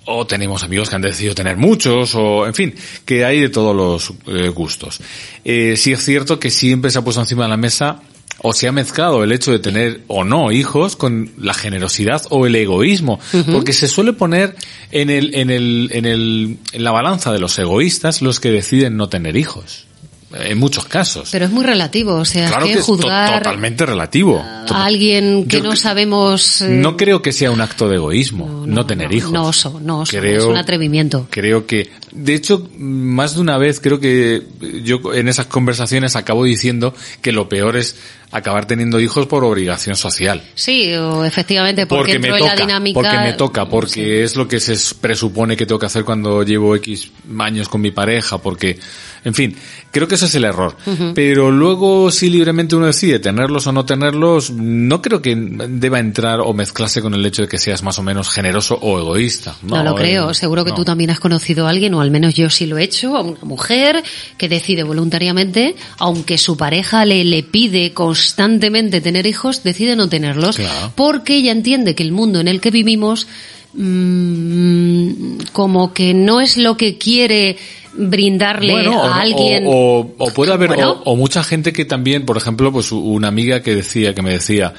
[0.05, 2.75] o tenemos amigos que han decidido tener muchos, o en fin,
[3.05, 5.01] que hay de todos los eh, gustos.
[5.45, 8.03] Eh, sí es cierto que siempre se ha puesto encima de la mesa
[8.39, 12.47] o se ha mezclado el hecho de tener o no hijos con la generosidad o
[12.47, 13.21] el egoísmo,
[13.53, 14.57] porque se suele poner
[14.91, 18.97] en el, en el, en el, en la balanza de los egoístas los que deciden
[18.97, 19.87] no tener hijos.
[20.35, 21.29] En muchos casos.
[21.31, 24.39] Pero es muy relativo, o sea, claro que que es to- juzgar totalmente relativo.
[24.43, 26.63] a alguien que Yo no sabemos...
[26.63, 29.31] eh, No creo que sea un acto de egoísmo no, tener hijos.
[29.31, 31.27] No, oso, no, oso, Creo- es un atrevimiento.
[31.29, 34.43] Creo que, de hecho, más de una vez creo que
[34.83, 37.97] yo en esas conversaciones acabo diciendo que lo peor es
[38.33, 40.43] acabar teniendo hijos por obligación social.
[40.55, 42.95] Sí, o efectivamente, porque, me toca, en la dinámica...
[42.95, 46.75] porque me toca, porque es lo que se presupone que tengo que hacer cuando llevo
[46.77, 48.79] X años con mi pareja, porque,
[49.25, 49.55] en fin,
[49.91, 50.77] creo que ese es el error.
[51.15, 56.41] Pero luego, si libremente uno decide tenerlos o no tenerlos, no creo que deba entrar
[56.41, 59.57] o mezclarse con el hecho de que seas más o menos generoso o egoísta.
[59.63, 60.77] No, lo creo, eh, seguro que no.
[60.77, 63.23] tú también has conocido a alguien, o al menos yo sí lo he hecho, a
[63.23, 64.03] una mujer
[64.37, 70.57] que decide voluntariamente, aunque su pareja le, le pide constantemente tener hijos, decide no tenerlos,
[70.57, 70.93] Claro.
[70.97, 73.27] porque ella entiende que el mundo en el que vivimos
[73.75, 77.57] mm, como que no es lo que quiere
[77.95, 79.65] brindarle Bueno, o- a alguien.
[79.67, 80.93] O, o- o puede haber, Bueno.
[81.05, 84.31] o, o mucha gente que también, por ejemplo, pues una amiga que decía, que me
[84.33, 84.75] decía,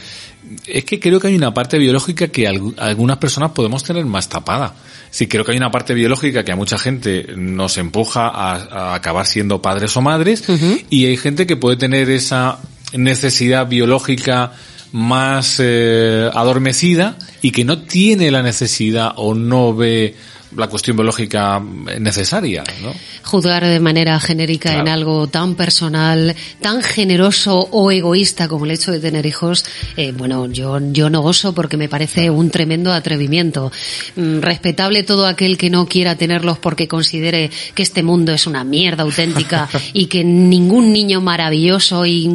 [0.68, 4.30] es que creo que hay una parte biológica que algu- algunas personas podemos tener más
[4.30, 4.76] tapada.
[5.10, 8.96] Sí, creo que hay una parte biológica que a mucha gente nos empuja a, a
[8.96, 10.44] acabar siendo padres o madres,
[10.90, 12.58] y hay gente que puede tener esa
[12.94, 14.54] necesidad biológica
[14.92, 20.16] más eh, adormecida y que no tiene la necesidad o no ve
[20.58, 21.60] la cuestión biológica
[22.00, 22.94] necesaria, ¿no?
[23.24, 24.82] Juzgar de manera genérica Claro.
[24.82, 29.66] en algo tan personal, tan generoso o egoísta como el hecho de tener hijos,
[29.98, 33.72] eh, bueno, yo, yo no oso porque me parece un tremendo atrevimiento.
[34.16, 38.64] Mm, Respetable todo aquel que no quiera tenerlos porque considere que este mundo es una
[38.64, 42.26] mierda auténtica y que ningún niño maravilloso y,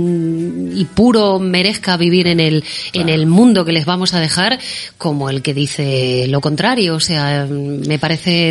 [0.74, 4.58] y puro merezca vivir en el, en el mundo que les vamos a dejar,
[4.96, 6.94] como el que dice lo contrario.
[6.96, 8.07] O sea, me parece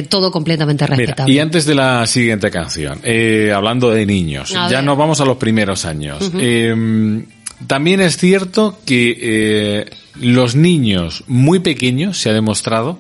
[0.10, 1.34] todo completamente Mira, respetable.
[1.34, 4.84] y antes de la siguiente canción, eh, hablando de niños, A ya ver.
[4.84, 6.32] nos vamos a los primeros años.
[6.40, 7.24] Eh,
[7.66, 9.86] también es cierto que eh,
[10.20, 13.00] los niños muy pequeños, se ha demostrado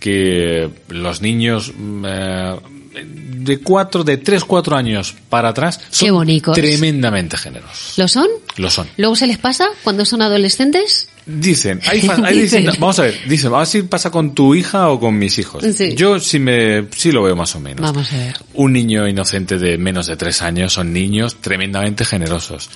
[0.00, 2.56] que los niños mm, eh,
[3.04, 7.98] de cuatro, de tres, cuatro años para atrás son Qué tremendamente generosos.
[7.98, 8.28] ¿Lo son?
[8.56, 8.88] Lo son.
[8.96, 11.08] ¿Luego se les pasa cuando son adolescentes?
[11.30, 12.64] Dicen, hay, hay Dicen.
[12.78, 15.62] vamos a ver, dicen, a ver si pasa con tu hija o con mis hijos.
[15.76, 15.94] Sí.
[15.94, 17.82] Yo sí me, sí lo veo más o menos.
[17.82, 18.34] Vamos a ver.
[18.54, 22.70] Un niño inocente de menos de tres años son niños tremendamente generosos.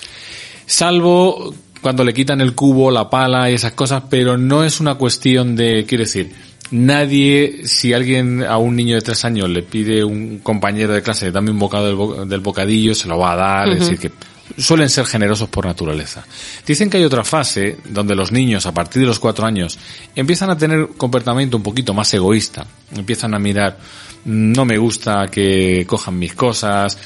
[0.65, 4.95] Salvo cuando le quitan el cubo, la pala y esas cosas, pero no es una
[4.95, 6.31] cuestión de, quiero decir,
[6.71, 11.31] nadie, si alguien a un niño de tres años le pide un compañero de clase,
[11.31, 14.11] dame un bocado del, bo- del bocadillo, se lo va a dar, es decir, que
[14.57, 16.25] suelen ser generosos por naturaleza.
[16.65, 19.77] Dicen que hay otra fase donde los niños, a partir de los cuatro años,
[20.15, 22.65] empiezan a tener comportamiento un poquito más egoísta.
[22.95, 23.77] Empiezan a mirar,
[24.25, 26.97] "Mm, no me gusta que cojan mis cosas,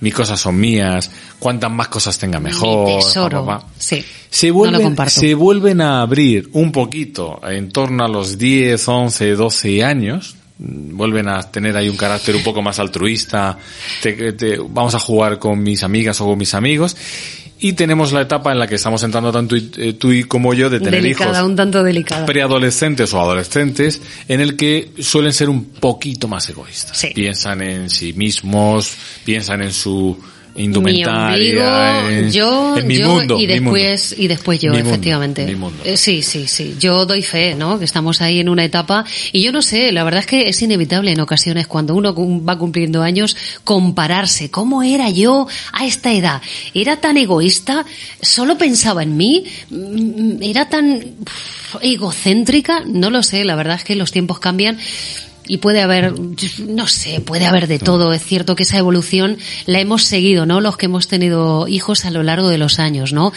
[0.00, 2.86] mis cosas son mías, cuantas más cosas tenga mejor.
[2.88, 3.44] Mi tesoro.
[3.44, 3.72] pa, pa, pa".
[3.78, 4.04] Sí.
[4.30, 9.84] Se vuelven, se vuelven a abrir un poquito en torno a los 10, 11, 12
[9.84, 10.36] años.
[10.56, 13.58] Vuelven a tener ahí un carácter un poco más altruista.
[14.02, 16.96] Te- te- vamos a jugar con mis amigas o con mis amigos.
[17.58, 20.52] Y tenemos la etapa en la que estamos entrando tanto y- eh, tú y como
[20.54, 22.26] yo de tener Delicada, hijos un tanto delicada.
[22.26, 26.98] preadolescentes o adolescentes en el que suelen ser un poquito más egoístas.
[26.98, 27.08] Sí.
[27.14, 28.92] Piensan en sí mismos,
[29.24, 30.18] piensan en su
[30.56, 33.38] mi indumentaria, ombligo, en, yo, en mi yo mundo.
[33.40, 33.72] y mi mundo.
[33.76, 35.46] después y después yo, Mi mundo, efectivamente.
[35.46, 35.82] mi mundo.
[35.84, 36.76] Eh, sí, sí, sí.
[36.78, 37.78] Yo doy fe, ¿no?
[37.78, 40.62] Que estamos ahí en una etapa y yo no sé, la verdad es que es
[40.62, 44.50] inevitable en ocasiones cuando uno va cumpliendo años compararse.
[44.50, 46.40] ¿Cómo era yo a esta edad?
[46.72, 47.84] ¿Era tan egoísta?
[48.22, 49.44] ¿Solo pensaba en mí?
[49.70, 51.04] Mm, ¿Era tan
[51.80, 52.82] egocéntrica?
[52.86, 54.78] No lo sé, la verdad es que los tiempos cambian
[55.46, 56.14] y puede haber,
[56.66, 58.12] no sé, puede haber de todo.
[58.12, 59.36] Es cierto que esa evolución
[59.66, 60.60] la hemos seguido, ¿no?
[60.60, 63.32] Los que hemos tenido hijos a lo largo de los años, ¿no?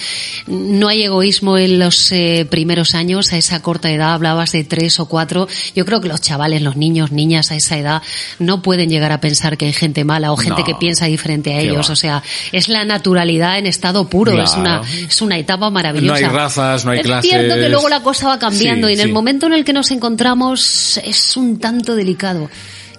[0.48, 5.00] No hay egoísmo en los eh, primeros años, a esa corta edad, hablabas de tres
[5.00, 5.48] o cuatro.
[5.76, 8.02] Yo creo que los chavales, los niños, niñas a esa edad
[8.40, 10.66] no pueden llegar a pensar que hay gente mala o gente No.
[10.66, 11.90] que piensa diferente a ellos.
[11.90, 11.94] va.
[11.94, 16.22] O sea, es la naturalidad en estado puro, es una, es una etapa maravillosa.
[16.22, 17.30] No hay razas, no hay es clases.
[17.32, 19.74] cierto que luego la cosa va cambiando Sí, y en el momento en el que
[19.74, 22.50] nos encontramos es un tanto delicado.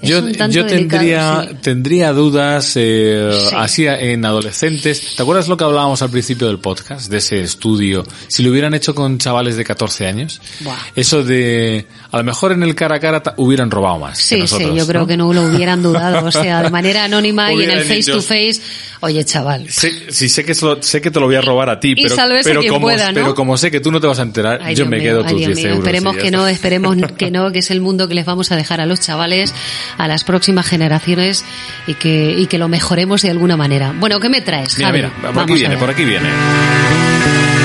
[0.00, 1.56] Es Yo, yo delicado, tendría, sí.
[1.60, 3.54] tendría dudas eh, Sí.
[3.56, 5.16] así en adolescentes.
[5.16, 8.04] ¿Te acuerdas lo que hablábamos al principio del podcast, de ese estudio?
[8.28, 10.76] Si lo hubieran hecho con chavales de 14 años, Buah.
[10.94, 14.18] eso de, a lo mejor en el cara a cara hubieran robado más.
[14.18, 15.06] que Sí, nosotros, sí, yo creo ¿no?
[15.06, 16.26] que no lo hubieran dudado.
[16.26, 18.60] O sea, de manera anónima y en el face to face,
[19.00, 19.68] oye chaval.
[19.70, 22.02] Sé, sí, sé que, lo- sé que te lo voy a robar a ti, Y
[22.08, 23.14] pero, pero, como, pueda, ¿no?
[23.14, 25.04] pero como sé que tú no te vas a enterar, Ay, yo Dios me mío,
[25.10, 25.66] quedo ay, tus Dios 10 mío.
[25.68, 25.78] euros.
[25.84, 28.80] Esperemos que no, esperemos que no, que es el mundo que les vamos a dejar
[28.80, 29.54] a los chavales,
[29.98, 31.44] a las próximas generaciones
[31.86, 33.92] y que, y que lo mejoremos de alguna manera.
[33.98, 34.98] Bueno, ¿qué me traes, Mira, Javi?
[35.02, 37.57] mira, por aquí Vamos a viene, por aquí viene.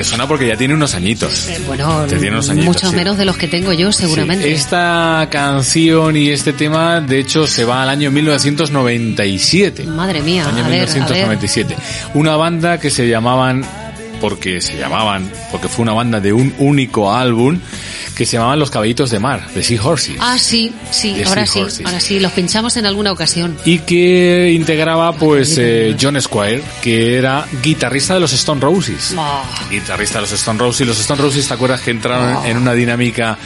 [0.00, 1.46] Te suena porque ya tiene unos añitos.
[1.48, 2.96] Eh, Bueno, Te tiene unos añitos, mucho sí.
[2.96, 4.46] menos de los que tengo yo, seguramente.
[4.46, 9.84] Sí, Esta canción y este tema, de hecho, se va al año 1997.
[9.84, 10.88] Madre mía, año a ver, a ver.
[10.88, 11.76] 1997.
[12.14, 13.62] Una banda que se llamaban,
[14.20, 17.58] porque se llamaban, porque fue una banda de un único álbum,
[18.14, 20.16] que se llamaban Los Caballitos de Mar, de Sea Horses.
[20.20, 23.56] Ah, sí, sí, The ahora sí, ahora sí, los pinchamos en alguna ocasión.
[23.64, 29.14] Y que integraba, pues, eh, John Squire, que era guitarrista de los Stone Roses.
[29.16, 29.42] Ah.
[29.70, 30.86] Guitarrista de los Stone Roses.
[30.86, 33.38] Los Stone Roses, ¿te acuerdas que entraron en una dinámica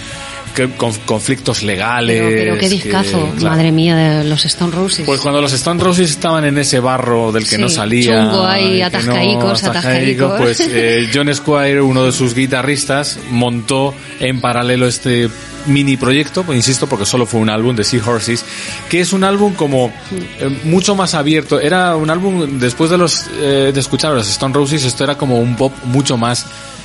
[1.07, 2.21] conflictos legales.
[2.21, 3.57] Pero, pero qué que- discazo, claro.
[3.57, 5.05] madre mía, de los Stone Roses.
[5.07, 8.47] Pues cuando los Stone Roses estaban en ese barro del que Sí, no salía, chungo
[8.47, 10.41] ahí, que no- atascaicos, atascaicos, atascaicos.
[10.41, 15.29] pues eh, John Squire, uno de sus guitarristas, montó en paralelo este
[15.67, 18.45] mini proyecto, pues insisto, porque solo fue un álbum de Sea Horses,
[18.91, 19.91] que es un álbum como
[20.39, 21.59] eh, mucho más abierto.
[21.59, 25.17] Era un álbum, después de los eh, de escuchar a los Stone Roses, esto era
[25.17, 26.45] como un pop mucho más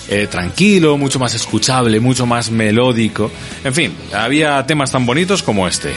[0.10, 3.32] eh, tranquilo, mucho más escuchable, mucho más melódico.
[3.64, 5.94] En fin, había temas tan bonitos como este.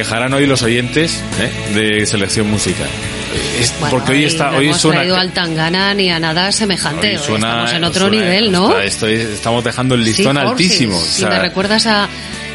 [0.00, 1.74] Quejarán hoy los oyentes ¿eh?
[1.74, 2.88] de selección musical.
[3.60, 5.20] Es- Bueno, porque hoy está, no hoy hemos suena.
[5.20, 7.18] al Tangana ni a nada semejante.
[7.18, 8.70] suena- estamos en otro nivel, ¿no?
[8.70, 10.96] está- estoy- estamos dejando el listón altísimo.
[10.96, 12.08] o Si me recuerdas a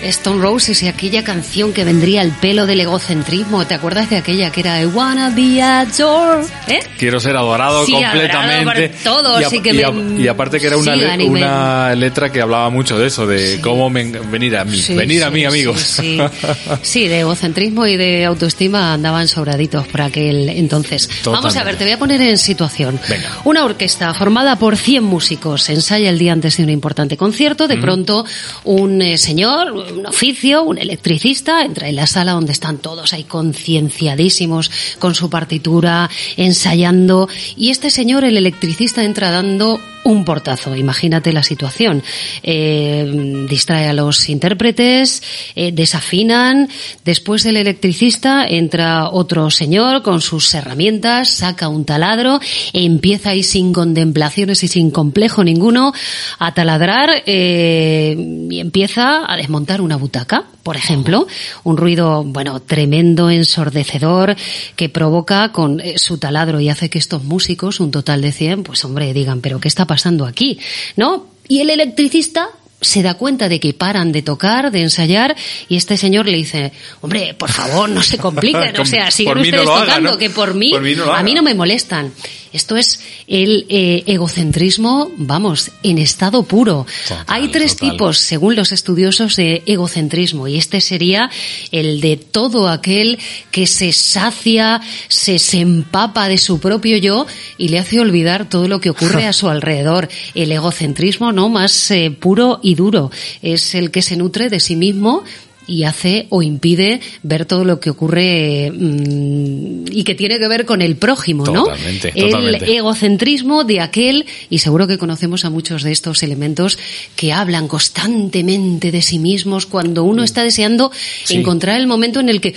[0.05, 4.51] Stone Roses y aquella canción que vendría al pelo del egocentrismo, ¿te acuerdas de aquella
[4.51, 6.45] que era I wanna be adored?
[6.67, 6.79] ¿Eh?
[6.97, 8.85] quiero ser adorado Sí, completamente.
[8.85, 12.31] adorado todos, y, a- que y a- me y aparte que era una, le- letra
[12.31, 16.01] que hablaba mucho de eso, de cómo venir a mí, venir a mí, amigos.
[16.81, 21.09] Sí, de egocentrismo y de autoestima andaban sobraditos por aquel entonces.
[21.25, 22.99] Vamos a ver, te voy a poner en situación.
[23.09, 23.29] Venga.
[23.45, 27.67] Una orquesta formada por 100 músicos ensaya el día antes de un importante concierto.
[27.67, 28.25] De pronto,
[28.63, 33.23] un eh, señor, un oficio, un electricista, entra en la sala donde están todos ahí
[33.23, 37.29] concienciadísimos con su partitura, ensayando.
[37.55, 40.75] Y este señor, el electricista, entra dando un portazo.
[40.75, 42.01] Imagínate la situación.
[42.43, 45.21] Eh, distrae a los intérpretes,
[45.55, 46.69] eh, desafinan.
[47.03, 52.39] Después del electricista entra otro señor con sus herramientas, saca un taladro,
[52.71, 55.91] empieza ahí sin contemplaciones y sin complejo ninguno
[56.37, 58.15] a taladrar eh,
[58.49, 61.27] y empieza a desmontar una butaca, por ejemplo.
[61.63, 64.35] Un ruido, bueno, tremendo, ensordecedor,
[64.75, 68.63] que provoca con eh, su taladro y hace que estos músicos, un total de 100,
[68.63, 70.59] pues hombre, digan, pero ¿qué está pasando aquí?
[70.97, 71.27] ¿No?
[71.47, 72.49] Y el electricista
[72.81, 75.35] se da cuenta de que paran de tocar, de ensayar,
[75.69, 76.71] y este señor le dice,
[77.01, 80.17] hombre, por favor, no se compliquen, o sea, no ustedes haga, tocando, ¿no?
[80.17, 82.11] que por mí, Por mí no a mí no me molestan.
[82.55, 86.85] Esto es el eh, egocentrismo, vamos, en estado puro.
[87.07, 87.91] Total, Hay tres total.
[87.91, 91.29] tipos, según los estudiosos, de egocentrismo, y este sería
[91.71, 93.19] el de todo aquel
[93.51, 94.79] que se sacia,
[95.09, 97.27] se, se empapa de su propio yo
[97.57, 100.07] y le hace olvidar todo lo que ocurre a su alrededor.
[100.33, 101.49] El egocentrismo, ¿no?
[101.49, 103.11] Más eh, puro y duro.
[103.41, 105.25] Es el que se nutre de sí mismo
[105.67, 110.65] y hace o impide ver todo lo que ocurre mm, y que tiene que ver
[110.65, 111.63] con el prójimo, ¿no?
[111.65, 112.75] Totalmente, el totalmente.
[112.77, 116.77] egocentrismo de aquel, y seguro que conocemos a muchos de estos elementos
[117.15, 120.91] que hablan constantemente de sí mismos cuando uno está deseando
[121.23, 121.35] Sí.
[121.37, 122.53] encontrar el momento en el que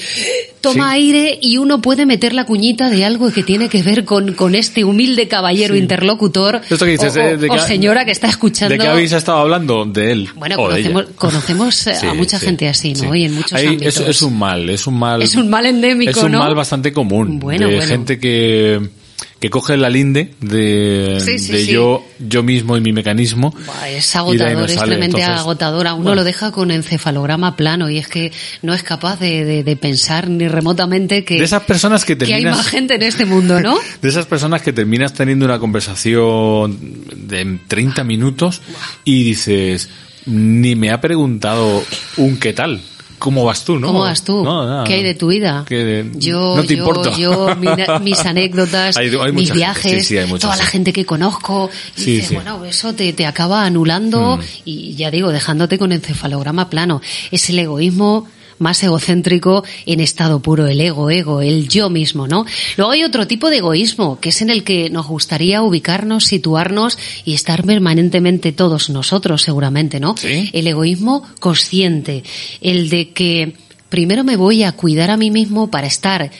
[0.60, 1.00] toma Sí.
[1.02, 4.54] aire y uno puede meter la cuñita de algo que tiene que ver con, con
[4.54, 8.26] este humilde caballero interlocutor Esto que dices, o, eh, de o que- señora que está
[8.28, 8.72] escuchando.
[8.74, 9.84] ¿De qué habéis estado hablando?
[9.84, 10.28] De él.
[10.34, 11.12] Bueno, o de conocemos, ella.
[11.16, 13.12] conocemos a mucha gente así, ¿no?
[13.12, 13.18] sí.
[13.20, 13.96] Y en muchos Ahí ámbitos.
[14.00, 15.22] Es, es un mal, es un mal.
[15.22, 16.38] Es un mal endémico, Es un ¿no?
[16.40, 17.38] mal bastante común.
[17.38, 17.88] Bueno, de bueno.
[17.88, 18.88] gente que,
[19.40, 21.72] que coge la linde de, Sí, sí, de sí.
[21.72, 23.50] yo, yo mismo y mi mecanismo.
[23.66, 25.86] Buah, Es no agotador, es tremendamente agotador.
[25.86, 26.16] A uno bueno.
[26.16, 28.32] lo deja con encefalograma plano y es que
[28.62, 32.24] no es capaz de, de- de pensar ni remotamente que, De esas personas que que
[32.24, 32.56] hay terminas.
[32.56, 33.76] más gente en este mundo, ¿no?
[34.02, 36.78] De esas personas que terminas teniendo una conversación
[37.14, 38.60] de 30 minutos
[39.04, 39.88] y dices,
[40.28, 41.82] ni me ha preguntado
[42.18, 42.80] un qué tal.
[43.18, 43.88] ¿Cómo vas tú, no?
[43.88, 44.44] ¿Cómo vas tú?
[44.44, 44.84] No.
[44.84, 45.64] ¿Qué hay de tu vida?
[45.68, 47.16] De- yo, no te yo, importa.
[47.18, 47.66] yo, mi-
[48.04, 50.92] mis anécdotas, Hay- hay mis viajes, sí, sí, hay toda la gente.
[50.92, 51.68] que conozco.
[51.96, 52.34] Y sí.
[52.36, 54.40] bueno, eso te, te acaba anulando Mm.
[54.64, 57.00] y ya digo, dejándote con encefalograma plano.
[57.32, 58.28] Es el egoísmo
[58.58, 62.46] más egocéntrico en estado puro, el ego, ego, el yo mismo, ¿no?
[62.76, 66.98] Luego hay otro tipo de egoísmo, que es en el que nos gustaría ubicarnos, situarnos
[67.24, 70.16] y estar permanentemente todos nosotros, seguramente, ¿no?
[70.16, 70.50] Sí.
[70.52, 72.22] El egoísmo consciente,
[72.60, 73.54] el de que
[73.88, 76.30] primero me voy a cuidar a mí mismo para estar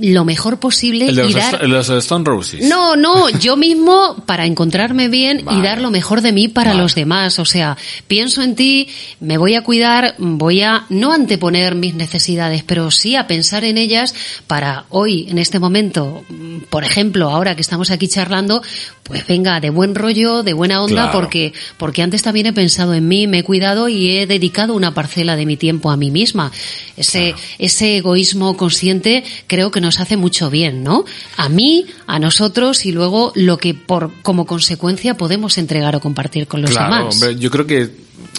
[0.00, 2.64] lo mejor posible El de y los, dar los Stone Roses.
[2.68, 5.58] no, no, yo mismo para encontrarme bien Vale.
[5.58, 6.82] y dar lo mejor de mí para Vale.
[6.82, 7.38] los demás.
[7.38, 7.76] O sea,
[8.06, 8.88] pienso en ti,
[9.20, 13.78] me voy a cuidar, voy a no anteponer mis necesidades, pero sí a pensar en
[13.78, 14.14] ellas
[14.46, 16.24] para hoy, en este momento,
[16.70, 18.62] por ejemplo, ahora que estamos aquí charlando,
[19.02, 21.12] pues venga, de buen rollo, de buena onda, Claro.
[21.12, 24.92] porque, porque antes también he pensado en mí, me he cuidado y he dedicado una
[24.94, 26.52] parcela de mi tiempo a mí misma.
[26.96, 31.04] Ese, ese egoísmo consciente creo que nos hace mucho bien, ¿no?
[31.38, 36.46] A mí, a nosotros y luego lo que por, como consecuencia podemos entregar o compartir
[36.46, 37.14] con los Claro, demás.
[37.14, 37.90] hombre, yo creo que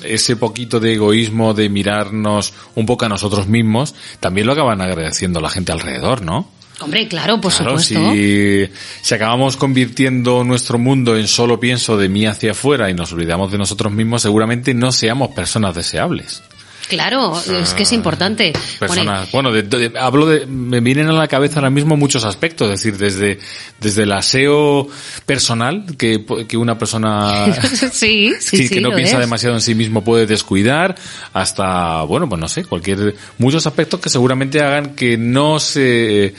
[0.03, 5.41] ese poquito de egoísmo, de mirarnos un poco a nosotros mismos, también lo acaban agradeciendo
[5.41, 6.47] la gente alrededor, ¿no?
[6.81, 8.11] Hombre, claro, por Claro, supuesto.
[8.13, 8.69] si,
[9.01, 13.51] si acabamos convirtiendo nuestro mundo en solo pienso de mí hacia afuera y nos olvidamos
[13.51, 16.41] de nosotros mismos, seguramente no seamos personas deseables.
[16.89, 18.51] Claro, es que es importante.
[18.51, 22.25] Bueno, Personas, bueno, de- de- hablo de, me vienen a la cabeza ahora mismo muchos
[22.25, 23.39] aspectos, es decir, desde,
[23.79, 24.87] desde el aseo
[25.25, 27.53] personal, que, que una persona
[27.91, 29.19] sí, sí, que, sí, que no piensa es.
[29.19, 30.95] demasiado en sí mismo puede descuidar
[31.33, 36.33] hasta bueno pues no sé cualquier muchos aspectos que seguramente hagan que no se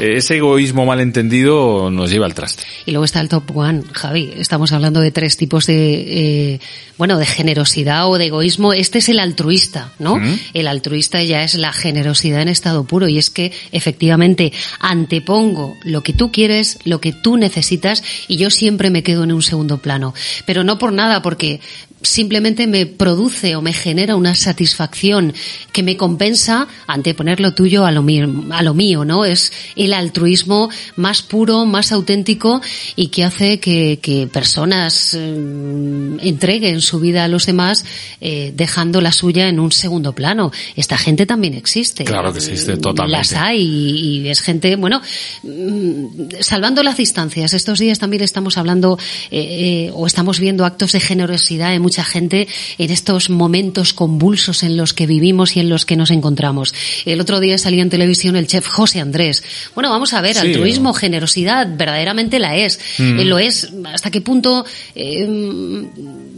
[0.00, 4.32] ese egoísmo malentendido nos lleve al traste Y luego está el top one, Javi.
[4.36, 6.60] Estamos hablando de tres tipos de, eh,
[6.98, 8.72] bueno, de generosidad o de egoísmo.
[8.72, 10.20] Este es el altruista, ¿no?
[10.52, 16.02] El altruista ya es la generosidad en estado puro y es que efectivamente antepongo lo
[16.02, 19.78] que tú quieres, lo que tú necesitas y yo siempre me quedo en un segundo
[19.78, 20.14] plano.
[20.46, 21.60] Pero no por nada, porque
[22.04, 25.34] simplemente me produce o me genera una satisfacción
[25.72, 29.24] que me compensa anteponer lo tuyo a lo mío, a lo mío, ¿no?
[29.24, 32.60] Es el altruismo más puro, más auténtico
[32.94, 37.84] y que hace que, que personas eh, entreguen su vida a los demás
[38.20, 40.52] eh, dejando la suya en un segundo plano.
[40.76, 42.04] Esta gente también existe.
[42.04, 43.18] Claro que existe, totalmente.
[43.18, 45.00] Las hay y, y es gente, bueno,
[45.42, 46.04] mm,
[46.40, 47.54] salvando las distancias.
[47.54, 48.98] Estos días también estamos hablando
[49.30, 54.64] eh, eh, o estamos viendo actos de generosidad de mucha gente en estos momentos convulsos
[54.64, 56.74] en los que vivimos y en los que nos encontramos.
[57.04, 59.44] El otro día salía en televisión el chef José Andrés.
[59.76, 60.40] Bueno, vamos a ver, Sí.
[60.40, 62.80] altruismo, generosidad, verdaderamente la es.
[62.98, 63.20] Mm.
[63.20, 63.70] Eh, lo es.
[63.92, 64.64] ¿Hasta qué punto,
[64.96, 65.24] eh,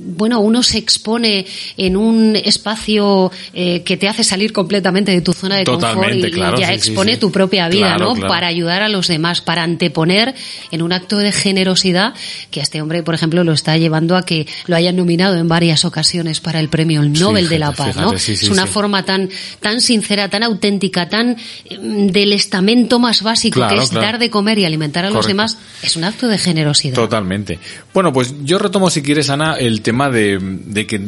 [0.06, 1.46] bueno, uno se expone
[1.76, 6.30] en un espacio eh, que te hace salir completamente de tu zona de confort y,
[6.30, 7.20] claro, ya sí, expone sí.
[7.20, 8.14] tu propia vida, Claro, ¿no?
[8.14, 8.28] claro.
[8.28, 10.34] Para ayudar a los demás, para anteponer
[10.70, 12.14] en un acto de generosidad
[12.50, 15.48] que a este hombre, por ejemplo, lo está llevando a que lo hayan nominado en
[15.48, 18.12] varias ocasiones para el premio Nobel de la Paz, ¿no?
[18.12, 19.28] fíjate, es una forma tan
[19.60, 24.58] tan sincera, tan auténtica, tan eh, del estamento más básico que es dar de comer
[24.58, 26.94] y alimentar a los demás, es un acto de generosidad.
[26.94, 27.58] Totalmente.
[27.92, 31.00] Bueno, pues yo retomo, si quieres, Ana, el tema de, de que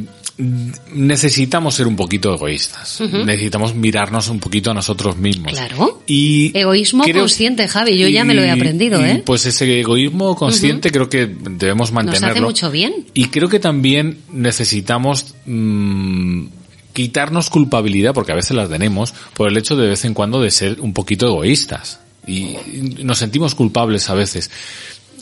[0.92, 3.00] necesitamos ser un poquito egoístas.
[3.00, 5.52] Necesitamos mirarnos un poquito a nosotros mismos.
[5.52, 6.02] Claro.
[6.06, 9.22] Y Egoísmo creo- consciente, Javi, yo ya me lo he aprendido, ¿eh?
[9.24, 12.28] Pues ese egoísmo consciente creo que debemos mantenerlo.
[12.28, 13.06] hace mucho bien.
[13.14, 16.44] Y creo que también necesitamos mm,
[16.92, 20.40] quitarnos culpabilidad, porque a veces la tenemos, por el hecho de, de vez en cuando
[20.40, 22.00] de ser un poquito egoístas.
[22.26, 24.50] Y y nos sentimos culpables a veces.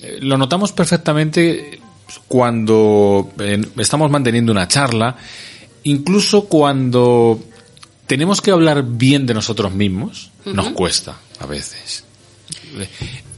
[0.03, 1.81] Eh, Lo notamos perfectamente
[2.29, 3.33] cuando
[3.77, 5.17] estamos manteniendo una charla,
[5.85, 7.41] incluso cuando
[8.07, 12.05] tenemos que hablar bien de nosotros mismos, nos cuesta a veces.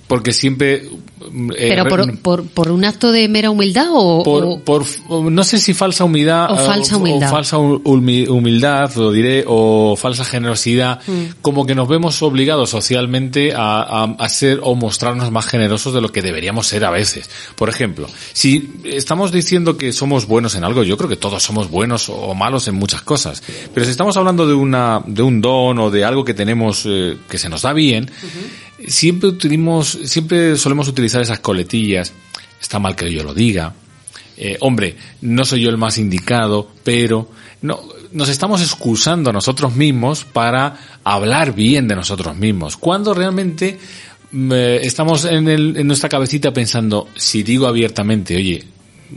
[0.08, 0.74] Eh, Porque siempre...
[0.76, 4.84] eh, Pero por, por, por un acto de mera humildad o, por, o- por
[5.30, 7.28] no sé si falsa humildad O falsa humildad.
[7.28, 11.40] o falsa hu- humi- humildad lo diré o falsa generosidad Mm.
[11.42, 16.00] como que nos vemos obligados socialmente a, a, a ser o mostrarnos más generosos de
[16.00, 20.64] lo que deberíamos ser a veces por ejemplo si estamos diciendo que somos buenos en
[20.64, 23.42] algo yo creo que todos somos buenos o malos en muchas cosas
[23.74, 27.16] pero si estamos hablando de una de un don o de algo que tenemos eh,
[27.28, 28.10] que se nos da bien
[28.86, 29.30] siempre
[30.06, 32.12] siempre solemos utilizar esas coletillas.
[32.60, 33.74] Está mal que yo lo diga.
[34.36, 37.28] Eh, hombre, no soy yo el más indicado, pero
[37.62, 37.80] no,
[38.12, 42.76] nos estamos excusando a nosotros mismos para hablar bien de nosotros mismos.
[42.76, 43.78] Cuando realmente
[44.32, 48.64] eh, estamos en, el- en nuestra cabecita pensando, si digo abiertamente, oye,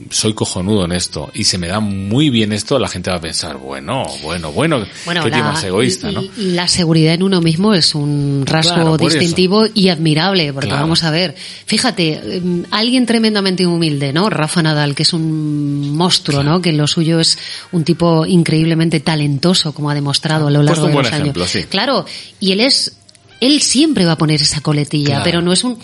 [0.10, 3.22] soy cojonudo en esto y se me da muy bien esto, la gente va a
[3.22, 6.24] pensar, bueno, bueno, bueno, Bueno, qué tío más egoísta, ¿no?
[6.38, 10.84] la seguridad en uno mismo es un rasgo Claro, distintivo y admirable, porque Claro.
[10.84, 11.36] vamos a ver,
[11.66, 14.30] fíjate, em, alguien tremendamente humilde, ¿no?
[14.30, 16.62] Rafa Nadal, que es un monstruo, ¿no?
[16.62, 17.38] Que lo suyo es
[17.72, 21.36] un tipo increíblemente talentoso, como ha demostrado a lo largo de los años.
[21.50, 21.64] sí.
[21.64, 22.06] Claro,
[22.39, 22.94] y él es
[23.42, 25.24] él siempre va a poner esa coletilla, Claro.
[25.26, 25.78] pero no es un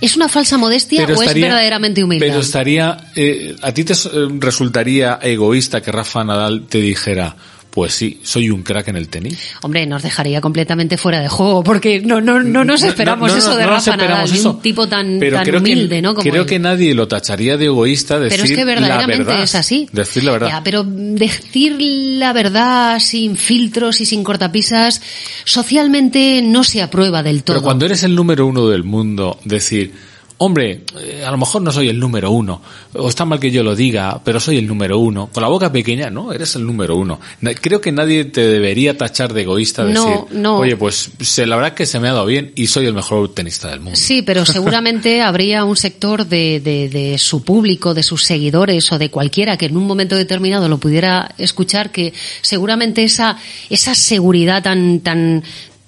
[0.00, 2.26] es una falsa modestia o es verdaderamente humilde.
[2.26, 3.96] Pero estaría, eh, a ti te eh,
[4.38, 7.36] resultaría egoísta que Rafa Nadal te dijera,
[7.74, 9.36] pues sí, soy un crack en el tenis.
[9.62, 13.34] Hombre, nos dejaría completamente fuera de juego, porque no, no, no nos No, esperamos no,
[13.34, 14.52] no, eso de Rafa Nadal, eso.
[14.52, 16.14] un tipo tan, Pero tan creo humilde, que, ¿no?
[16.14, 16.48] Como creo él.
[16.48, 19.42] que nadie lo tacharía de egoísta decir Pero es que verdaderamente la verdad.
[19.42, 19.88] es así.
[19.90, 20.48] Decir la verdad.
[20.50, 25.02] Ya, pero decir la verdad sin filtros y sin cortapisas,
[25.44, 27.56] socialmente no se aprueba del todo.
[27.56, 29.92] Pero cuando eres el número uno del mundo, decir,
[30.38, 32.60] hombre, eh, a lo mejor no soy el número uno,
[32.94, 35.70] o está mal que yo lo diga, pero soy el número uno, con la boca
[35.70, 37.20] pequeña, no, eres el número uno.
[37.60, 40.58] Creo que nadie te debería tachar de egoísta, decir, No, no.
[40.58, 43.32] oye, pues se, la verdad que se me ha dado bien y soy el mejor
[43.32, 43.98] tenista del mundo.
[43.98, 48.98] Sí, pero seguramente habría un sector de, de, de su público, de sus seguidores o
[48.98, 53.38] de cualquiera que en un momento determinado lo pudiera escuchar que seguramente esa,
[53.70, 55.42] esa seguridad tan, tan,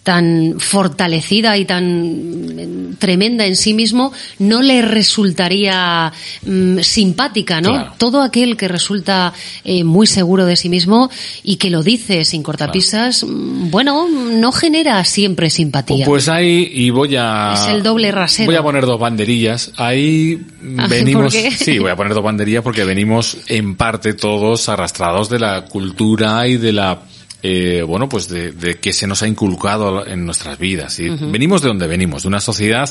[0.07, 6.13] tan fortalecida y tan mm, tremenda en sí mismo no le resultaría
[6.45, 7.73] mm, simpática, ¿no?
[7.73, 7.93] Claro.
[7.99, 9.33] Todo aquel que resulta
[9.65, 11.11] eh, muy seguro de sí mismo
[11.43, 16.07] y que lo dice sin cortapisas, mm, bueno, no genera siempre simpatía.
[16.07, 17.55] Pues ahí, y voy a...
[17.55, 18.47] Es el doble rasero.
[18.47, 19.73] Voy a poner dos banderillas.
[19.77, 20.39] Ahí
[20.79, 21.33] Ah, venimos...
[21.33, 26.47] Sí, voy a poner dos banderillas porque venimos en parte todos arrastrados de la cultura
[26.47, 27.03] y de la...
[27.43, 30.99] eh, bueno, pues de, de que se nos ha inculcado en nuestras vidas.
[30.99, 32.91] Y Venimos de donde venimos, de una sociedad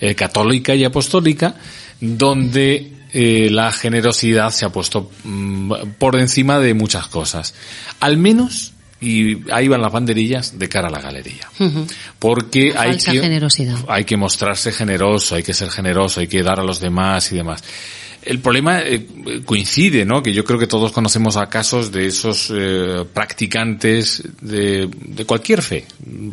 [0.00, 1.56] eh, católica y apostólica
[2.00, 7.54] donde eh, la generosidad se ha puesto mm, por encima de muchas cosas.
[7.98, 11.48] Al menos, y ahí van las banderillas, de cara a la galería.
[12.18, 13.76] Porque hay que, generosidad.
[13.88, 17.36] hay que mostrarse generoso, hay que ser generoso, hay que dar a los demás y
[17.36, 17.62] demás.
[18.22, 19.06] El problema eh,
[19.44, 20.22] coincide, ¿no?
[20.22, 25.62] Que yo creo que todos conocemos a casos de esos eh, practicantes de, de cualquier
[25.62, 25.86] fe.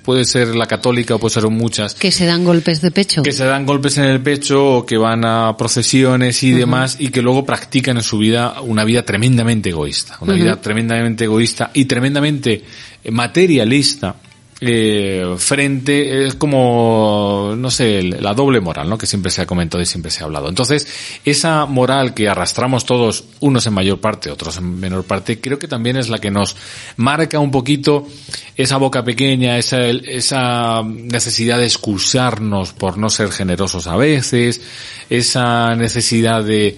[0.03, 3.23] Puede ser la católica o puede ser muchas que se dan golpes de pecho.
[3.23, 7.09] que se dan golpes en el pecho o que van a procesiones y demás y
[7.09, 11.85] que luego practican en su vida una vida tremendamente egoísta, una vida tremendamente egoísta y
[11.85, 12.63] tremendamente
[13.09, 14.15] materialista
[14.59, 19.83] eh, frente es como no sé la doble moral no que siempre se ha comentado
[19.83, 20.49] y siempre se ha hablado.
[20.49, 20.87] Entonces
[21.25, 25.67] esa moral que arrastramos todos unos en mayor parte otros en menor parte creo que
[25.67, 26.55] también es la que nos
[26.95, 28.07] marca un poquito
[28.55, 34.61] esa boca pequeña esa esa necesidad de excusarnos por no ser generosos a veces
[35.09, 36.77] esa necesidad de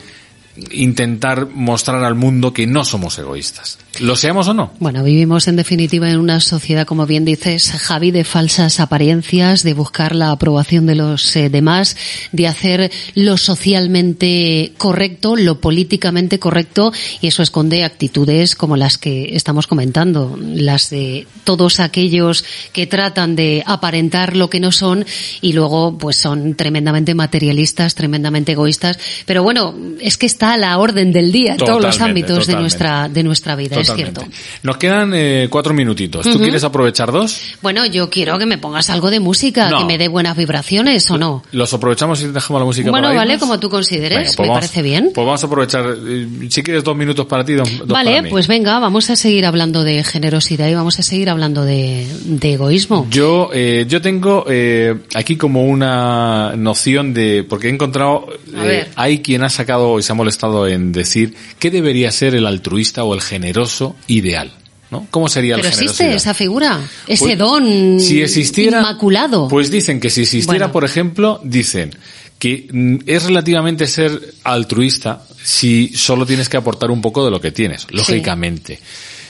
[0.72, 5.56] intentar mostrar al mundo que no somos egoístas lo seamos o no Bueno, vivimos en
[5.56, 10.86] definitiva en una sociedad, como bien dices, Javi, de falsas apariencias, de buscar la aprobación
[10.86, 11.98] de los eh, demás,
[12.32, 16.92] de hacer lo socialmente correcto, lo políticamente correcto,
[17.22, 23.36] y eso esconde actitudes como las que estamos comentando, las de todos aquellos que tratan
[23.36, 25.06] de aparentar lo que no son
[25.42, 29.00] y luego pues son tremendamente materialistas, tremendamente egoístas.
[29.26, 32.48] Pero bueno, es que está a la orden del día en todos los Totalmente, ámbitos
[32.48, 34.22] de nuestra, de nuestra vida, Totalmente.
[34.22, 34.38] cierto.
[34.64, 36.24] Nos quedan eh, cuatro minutitos.
[36.26, 37.40] ¿Tú quieres aprovechar dos?
[37.62, 39.80] Bueno, yo quiero que me pongas algo de música, No.
[39.80, 41.44] que me dé buenas vibraciones o no.
[41.52, 43.48] ¿Los aprovechamos y dejamos la música Bueno, para vale, irnos?
[43.48, 45.12] como tú consideres, Venga, pues me vamos- parece bien.
[45.14, 45.86] Pues vamos a aprovechar.
[46.08, 48.30] eh, Si quieres dos minutos para ti, dos, dos para Vale, mí.
[48.30, 52.54] pues venga, vamos a seguir hablando de generosidad y vamos a seguir hablando de, de
[52.54, 53.08] egoísmo.
[53.10, 59.20] Yo, eh, yo tengo eh, aquí como una noción de, porque he encontrado, eh, hay
[59.22, 63.14] quien ha sacado y se ha molestado en decir qué debería ser el altruista o
[63.14, 64.52] el generoso ideal,
[64.92, 65.08] ¿no?
[65.12, 69.48] ¿Cómo sería Pero el existe esa figura, ese Pues, don si existiera, inmaculado.
[69.48, 70.72] Pues dicen que si existiera, Bueno.
[70.74, 71.92] por ejemplo, dicen
[72.38, 77.40] que mm, es relativamente ser altruista si solo tienes que aportar un poco de lo
[77.42, 78.80] que tienes, lógicamente.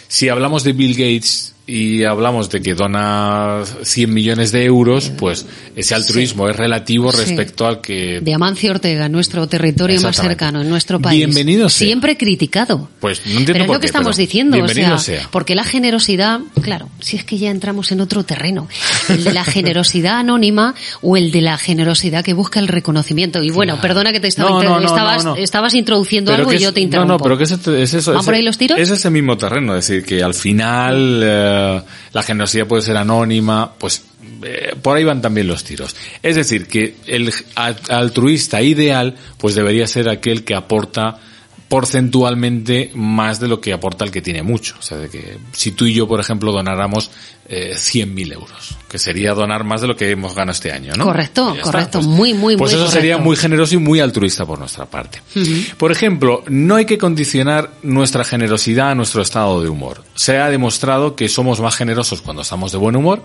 [0.08, 5.46] Si hablamos de Bill Gates y hablamos de que dona 100 millones de euros, pues
[5.76, 7.18] ese altruismo es relativo Sí.
[7.20, 11.18] respecto al que de Amancio Ortega, nuestro territorio más cercano, en nuestro país.
[11.26, 11.88] Bienvenido sea.
[11.88, 12.90] Siempre criticado.
[13.00, 15.28] Pues no entiendo Pero es por lo que estamos diciendo, o sea, sea.
[15.32, 18.68] porque la generosidad, claro, si es que ya entramos en otro terreno,
[19.10, 23.44] el de la generosidad anónima o el de la generosidad que busca el reconocimiento.
[23.44, 26.60] Y bueno, perdona que te estaba No, inter- no, no, estabas, introduciendo Pero algo y
[26.60, 27.14] yo te interrumpo.
[27.14, 28.12] No, no, pero que es, es eso.
[28.12, 28.80] ¿Van es- por ahí los tiros?
[28.80, 31.59] Es ese mismo terreno, es decir, que al final eh,
[32.12, 34.04] la generosidad puede ser anónima, pues
[34.44, 35.96] eh, por ahí van también los tiros.
[36.22, 41.20] Es decir, que el altruista ideal, pues debería ser aquel que aporta
[41.70, 44.76] porcentualmente más de lo que aporta el que tiene mucho.
[44.80, 47.12] O sea, de que si tú y yo, por ejemplo, donáramos
[47.48, 51.06] eh, 100.000 euros, que sería donar más de lo que hemos ganado este año, ¿no?
[51.06, 52.02] Correcto, correcto.
[52.02, 55.22] Muy, muy, Pues muy eso sería muy generoso y muy altruista por nuestra parte.
[55.78, 60.04] Por ejemplo, no hay que condicionar nuestra generosidad a nuestro estado de humor.
[60.16, 63.24] Se ha demostrado que somos más generosos cuando estamos de buen humor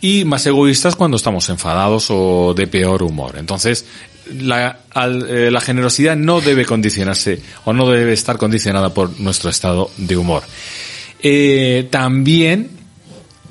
[0.00, 3.36] y más egoístas cuando estamos enfadados o de peor humor.
[3.38, 3.86] Entonces,
[4.32, 9.90] la, eh, la generosidad no debe condicionarse o no debe estar condicionada por nuestro estado
[9.96, 10.42] de humor.
[11.20, 12.70] Eh, también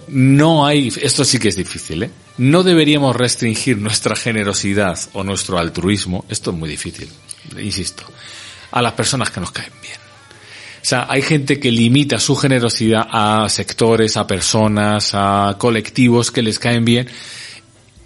[0.08, 2.12] no hay, esto sí que es difícil, ¿eh?
[2.38, 7.10] No deberíamos restringir nuestra generosidad o nuestro altruismo, esto es muy difícil,
[7.58, 8.04] insisto,
[8.72, 9.96] a las personas que nos caen bien.
[9.96, 16.44] O sea, hay gente que limita su generosidad a sectores, a personas, a colectivos que
[16.44, 17.10] les caen bien,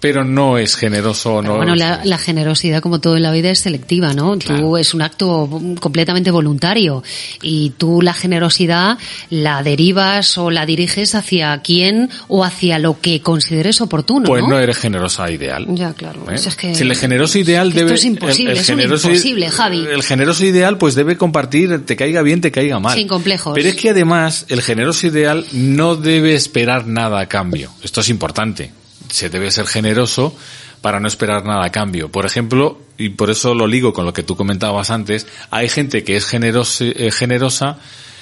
[0.02, 3.60] pero no es generoso, no Bueno, la, la generosidad, como todo en la vida, es
[3.60, 4.36] selectiva, ¿no?
[4.36, 5.48] Tú es un acto
[5.78, 7.04] completamente voluntario
[7.40, 8.98] y tú la generosidad
[9.30, 14.48] la derivas o la diriges hacia quién o hacia lo que consideres oportuno, Pues ¿no?
[14.48, 15.66] no eres generosa ideal.
[15.68, 16.26] Ya, claro.
[16.28, 16.34] ¿Eh?
[16.34, 19.50] Es que- si el generoso ideal es que esto debe es imposible, es un imposible,
[19.50, 19.86] Javi.
[19.88, 23.52] el generoso ideal pues debe compartir te caiga bien te caiga mal Sin complejos.
[23.54, 28.08] pero es que además el generoso ideal no debe esperar nada a cambio esto es
[28.08, 28.72] importante
[29.12, 30.34] se debe ser generoso
[30.80, 32.10] para no esperar nada a cambio.
[32.10, 36.02] Por ejemplo, y por eso lo ligo con lo que tú comentabas antes, hay gente
[36.02, 37.78] que es generosa, eh, generosa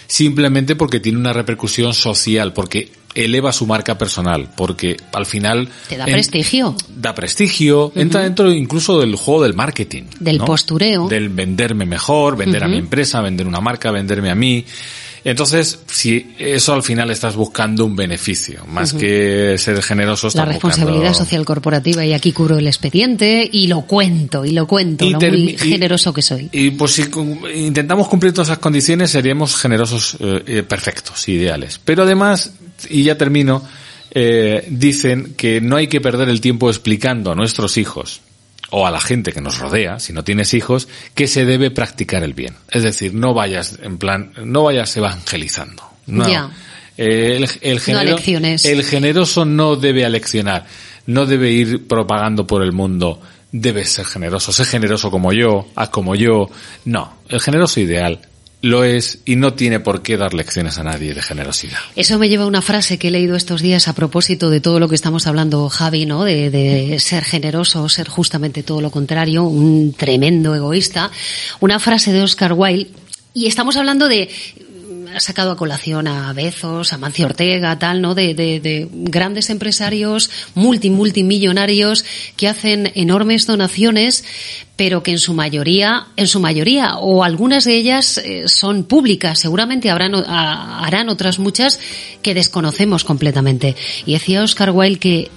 [0.06, 5.68] simplemente porque tiene una repercusión social, porque eleva su marca personal, porque al final...
[5.88, 6.76] Te da en- prestigio.
[6.88, 10.04] da prestigio, entra dentro incluso del juego del marketing.
[10.18, 10.44] Del ¿no?
[10.44, 11.08] postureo.
[11.08, 14.64] Del venderme mejor, vender a mi empresa, vender una marca, venderme a mí.
[15.24, 21.08] Entonces, si eso al final estás buscando un beneficio, más que ser generoso, La responsabilidad
[21.10, 25.10] buscando- social corporativa y aquí curo el expediente y lo cuento, y lo cuento, Y
[25.10, 26.48] lo muy y- generoso que soy.
[26.52, 27.04] Y pues si
[27.54, 31.78] intentamos cumplir todas esas condiciones, seríamos generosos eh, eh, perfectos, ideales.
[31.84, 32.52] Pero además,
[32.88, 33.62] y ya termino,
[34.12, 38.22] eh, dicen que no hay que perder el tiempo explicando a nuestros hijos
[38.70, 42.22] o a la gente que nos rodea, si no tienes hijos, que se debe practicar
[42.22, 42.54] el bien.
[42.70, 45.82] Es decir, no vayas en plan, no vayas evangelizando.
[46.06, 46.24] No.
[46.96, 48.16] Eh, el, el genero-
[48.64, 50.66] el generoso no debe aleccionar,
[51.06, 53.20] no debe ir propagando por el mundo,
[53.52, 56.48] debes ser generoso, sé generoso como yo, haz como yo.
[56.84, 58.20] No, el generoso ideal
[58.62, 61.78] lo es y no tiene por qué dar lecciones a nadie de generosidad.
[61.96, 64.78] Eso me lleva a una frase que he leído estos días a propósito de todo
[64.78, 66.24] lo que estamos hablando, Javi, ¿no?
[66.24, 71.10] De, de ser generoso, ser justamente todo lo contrario, un tremendo egoísta.
[71.60, 72.90] Una frase de Oscar Wilde.
[73.32, 74.28] Y estamos hablando de
[75.18, 78.14] sacado a colación a Bezos, a Mancio Ortega, tal, ¿no?
[78.14, 82.04] De, de- de grandes empresarios multi, multimillonarios
[82.36, 84.22] que hacen enormes donaciones,
[84.76, 89.38] pero que en su mayoría, en su mayoría, o algunas de ellas eh, son públicas.
[89.40, 91.80] Seguramente harán otras muchas
[92.22, 93.74] que desconocemos completamente.
[94.06, 95.30] Y decía Oscar Wilde que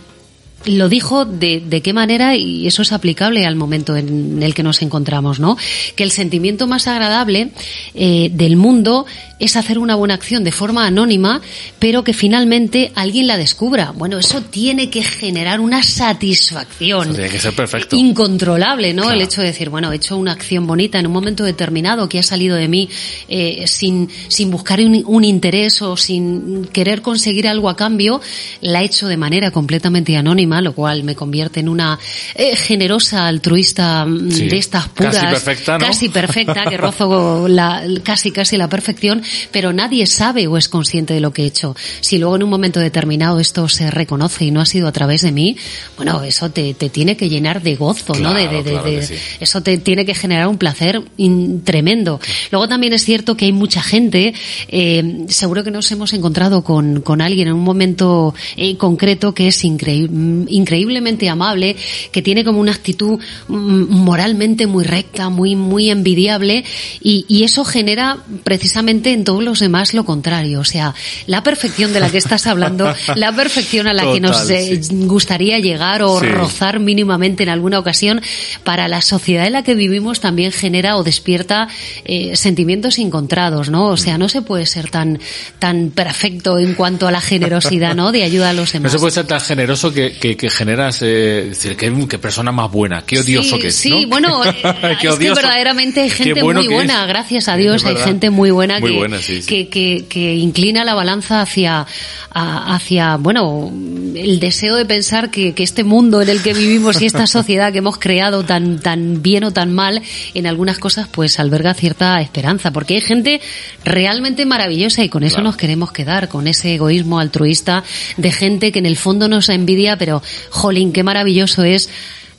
[0.65, 4.63] lo dijo de, de qué manera y eso es aplicable al momento en el que
[4.63, 5.57] nos encontramos, ¿no?
[5.95, 7.51] Que el sentimiento más agradable
[7.93, 9.05] eh, del mundo
[9.39, 11.41] es hacer una buena acción de forma anónima,
[11.79, 13.91] pero que finalmente alguien la descubra.
[13.91, 17.95] Bueno, eso tiene que generar una satisfacción Eso tiene que ser perfecto.
[17.95, 19.03] incontrolable, ¿no?
[19.03, 19.17] Claro.
[19.17, 22.19] El hecho de decir, bueno, he hecho una acción bonita en un momento determinado que
[22.19, 22.87] ha salido de mí
[23.27, 28.21] eh, sin, sin buscar un, un interés o sin querer conseguir algo a cambio,
[28.61, 31.99] la he hecho de manera completamente anónima, lo cual me convierte en una
[32.35, 34.47] eh, generosa altruista mm, Sí.
[34.47, 35.85] de estas Casi puras, perfecta, ¿no?
[35.85, 41.13] casi perfecta, que rozo la, casi casi la perfección, pero nadie sabe o es consciente
[41.13, 41.75] de lo que he hecho.
[42.01, 45.21] Si luego en un momento determinado esto se reconoce y no ha sido a través
[45.21, 45.55] de mí,
[45.97, 48.33] bueno, eso te, te tiene que llenar de gozo, ¿no?
[48.33, 49.13] De, de- de- Claro, claro de- que sí.
[49.39, 52.19] Eso te tiene que generar un placer in- tremendo.
[52.51, 54.33] Luego también es cierto que hay mucha gente,
[54.67, 59.47] eh, seguro que nos hemos encontrado con, con alguien en un momento eh, concreto que
[59.47, 61.75] es increí- mm, increíblemente amable,
[62.11, 66.63] que tiene como una actitud mm, moralmente muy recta, muy, muy envidiable,
[67.01, 70.59] y, y eso genera precisamente en todos los demás lo contrario.
[70.59, 70.93] O sea,
[71.27, 75.05] la perfección de la que estás hablando, la perfección a la que nos eh, sí.
[75.05, 76.27] gustaría llegar o Sí.
[76.27, 78.21] rozar mínimamente en alguna ocasión,
[78.63, 81.67] para la sociedad en la que vivimos también genera o despierta
[82.05, 83.87] eh, sentimientos encontrados, ¿no?
[83.87, 85.19] O sea, no se puede ser tan,
[85.59, 88.11] tan perfecto en cuanto a la generosidad, ¿no?
[88.11, 88.91] De ayuda a los No demás.
[88.91, 92.51] se puede ser tan generoso que, que que, que generas, eh, decir, qué, qué persona
[92.51, 94.07] más buena, qué odioso sí, que es, Sí, ¿no?
[94.09, 94.53] bueno, eh,
[94.91, 97.07] es que verdaderamente hay gente bueno muy buena, es.
[97.07, 99.47] gracias a Dios, hay gente muy buena, Muy que, buena, sí, sí.
[99.47, 101.85] Que, que, que inclina la balanza hacia,
[102.31, 103.71] a- hacia, bueno,
[104.15, 107.71] el deseo de pensar que, que este mundo en el que vivimos y esta sociedad
[107.71, 110.01] que hemos creado tan, tan bien o tan mal,
[110.33, 113.41] en algunas cosas pues alberga cierta esperanza, porque hay gente
[113.83, 115.49] realmente maravillosa y con eso Claro.
[115.49, 117.83] nos queremos quedar, con ese egoísmo altruista
[118.17, 121.89] de gente que en el fondo nos envidia, pero jolín, qué maravilloso es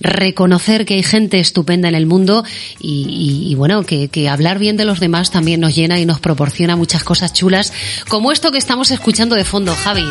[0.01, 2.45] reconocer que hay gente estupenda en el mundo
[2.79, 7.05] y, bueno, que hablar bien de los demás también nos llena y nos proporciona muchas
[7.05, 7.73] cosas chulas,
[8.09, 10.05] como esto que estamos escuchando de fondo, Javi.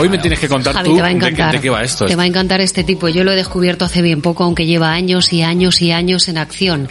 [0.00, 1.52] Hoy me tienes que contar Javi, tú te va a de qué- encantar.
[1.52, 2.06] de, qué va esto.
[2.06, 3.08] Te va a encantar este tipo.
[3.08, 6.38] Yo lo he descubierto hace bien poco, aunque lleva años y años y años en
[6.38, 6.88] acción.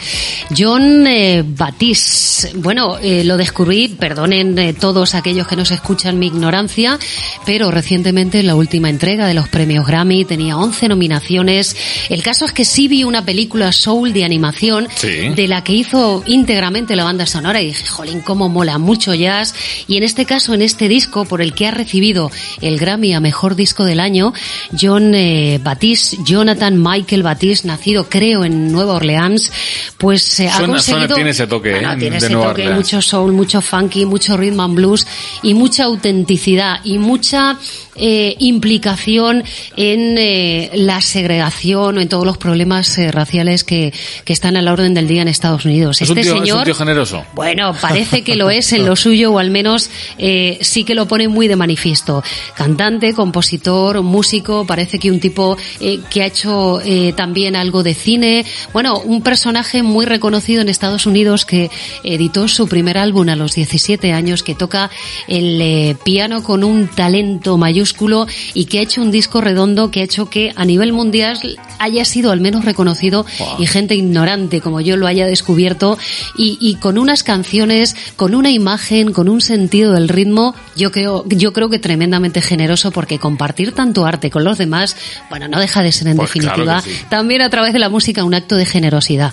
[0.56, 2.52] John eh, Batiste.
[2.54, 6.98] Bueno, eh, lo descubrí, perdonen eh, todos aquellos que nos escuchan mi ignorancia,
[7.44, 11.76] pero recientemente en la última entrega de los premios Grammy tenía 11 nominaciones.
[12.08, 15.28] El caso es que sí vi una película soul de animación Sí.
[15.34, 19.54] de la que hizo íntegramente la banda sonora y dije, jolín, cómo mola mucho jazz.
[19.86, 22.30] Y en este caso, en este disco, por el que ha recibido
[22.60, 24.32] el Grammy a Mejor Disco del Año,
[24.78, 29.52] John eh, Batiste, Jonathan Michael Batiste, nacido creo en Nueva Orleans,
[29.98, 31.00] pues ha Suena- conseguido...
[31.00, 31.96] suena- tiene ese toque, Bueno, ¿eh?
[31.96, 32.76] tiene de ese Nueva toque, Orleans.
[32.84, 35.06] mucho soul, mucho funky, mucho rhythm and blues
[35.42, 37.58] y mucha autenticidad y mucha
[37.96, 39.42] eh, implicación
[39.76, 43.92] en eh, la segregación o en todos los problemas eh, raciales que,
[44.24, 46.00] que están a la orden del día en Estados Unidos.
[46.02, 47.24] ¿Es un este tío- es un señor, tío generoso?
[47.34, 51.08] bueno, parece que lo es en lo suyo o al menos eh, sí que lo
[51.08, 52.22] pone muy de manifiesto.
[52.54, 56.80] Cantante, compositor, músico, parece que un tipo eh, que ha hecho
[57.16, 58.44] también algo de cine.
[58.72, 61.70] Bueno, un personaje muy reconocido en Estados Unidos que
[62.04, 64.90] editó su primer álbum a los 17 años, que toca
[65.26, 70.00] el eh, piano con un talento mayúsculo y que ha hecho un disco redondo que
[70.00, 71.38] ha hecho que a nivel mundial
[71.78, 73.24] haya sido al menos reconocido
[73.58, 75.98] y gente ignorante como yo lo haya descubierto
[76.36, 81.24] y, y con unas canciones, con una imagen, con un sentido del ritmo, yo creo,
[81.28, 84.96] yo creo que tremendamente generoso porque compartir tanto arte con los demás,
[85.30, 86.90] bueno, no deja de ser en Pues definitiva sí.
[87.08, 89.32] también a través de la música un acto de generosidad.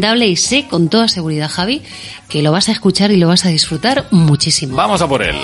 [0.00, 1.82] Recomendable y sé con toda seguridad, Javi,
[2.30, 4.74] que lo vas a escuchar y lo vas a disfrutar muchísimo.
[4.74, 5.36] Vamos a por él.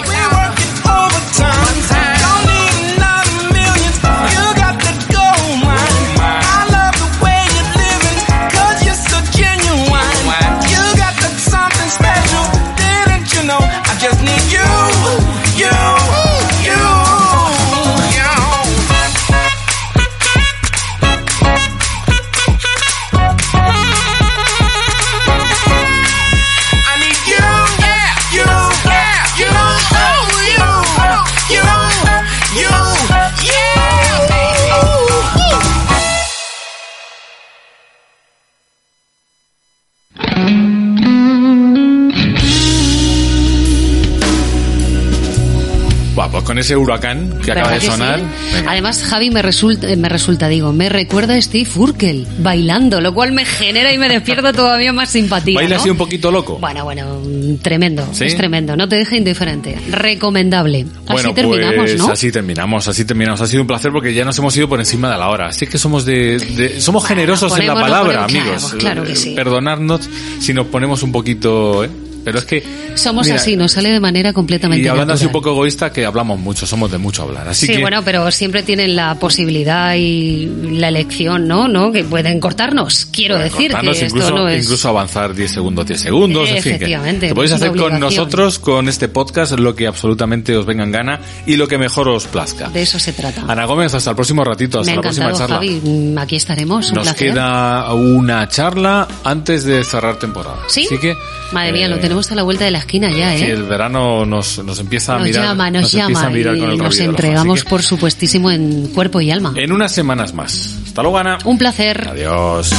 [46.67, 48.19] Ese huracán que acaba ¿Verdad de sonar.
[48.21, 48.57] sí?
[48.67, 53.31] Además, Javi me resulta, me resulta, digo, me recuerda a Steve Urkel bailando, lo cual
[53.33, 55.55] me genera y me despierta todavía más simpatía.
[55.55, 55.81] Baila ¿no?
[55.81, 56.59] así un poquito loco.
[56.59, 57.21] Bueno, bueno,
[57.63, 58.25] tremendo, ¿Sí?
[58.25, 60.81] es tremendo, no te deja indiferente, recomendable.
[61.07, 62.09] Así Bueno, terminamos, pues ¿no?
[62.11, 63.41] así terminamos, así terminamos.
[63.41, 65.47] Ha sido un placer porque ya nos hemos ido por encima de la hora.
[65.47, 68.65] Así que somos de, de- somos Bueno, generosos en la palabra, amigos.
[68.71, 69.35] claro, claro que sí.
[69.37, 70.09] Perdonadnos
[70.41, 71.91] si nos ponemos un poquito, ¿eh?
[72.27, 72.65] Pero es que
[72.97, 75.43] Somos mira, así, nos sale de manera completamente Y hablando así un natural.
[75.45, 77.47] poco egoísta, que hablamos mucho, somos de mucho hablar.
[77.47, 81.69] Así sí, que bueno, pero siempre tienen la posibilidad y la elección, ¿no?
[81.69, 81.93] ¿No?
[81.93, 83.07] Que pueden cortarnos.
[83.13, 84.65] Quiero Pueden decir cortarnos, que incluso, esto no es...
[84.65, 86.63] incluso avanzar 10 segundos, 10 segundos, en fin.
[86.63, 90.83] Que, Efectivamente, que podéis hacer con nosotros, con este podcast, lo que absolutamente os venga
[90.83, 92.69] en gana y lo que mejor os plazca.
[92.71, 93.45] De eso se trata.
[93.47, 95.57] Ana Gómez, hasta el próximo ratito, hasta Me ha la próxima charla.
[95.57, 95.81] Javi.
[95.85, 96.89] Mm, Aquí estaremos.
[96.89, 97.29] Un Nos placer.
[97.29, 100.57] queda una charla antes de cerrar temporada.
[100.67, 100.87] ¿Sí?
[100.87, 101.15] Así que,
[101.53, 103.39] Madre mía, eh, lo tenemos a la vuelta de la esquina ya, ¿eh?
[103.39, 105.45] Sí, el verano nos, nos empieza a nos mirar.
[105.45, 109.53] llama, nos, empieza llama y nos entregamos, por supuestísimo, en cuerpo y alma.
[109.57, 110.77] En unas semanas más.
[110.87, 111.39] Hasta luego, Ana.
[111.45, 112.09] Un placer.
[112.09, 112.73] Adiós.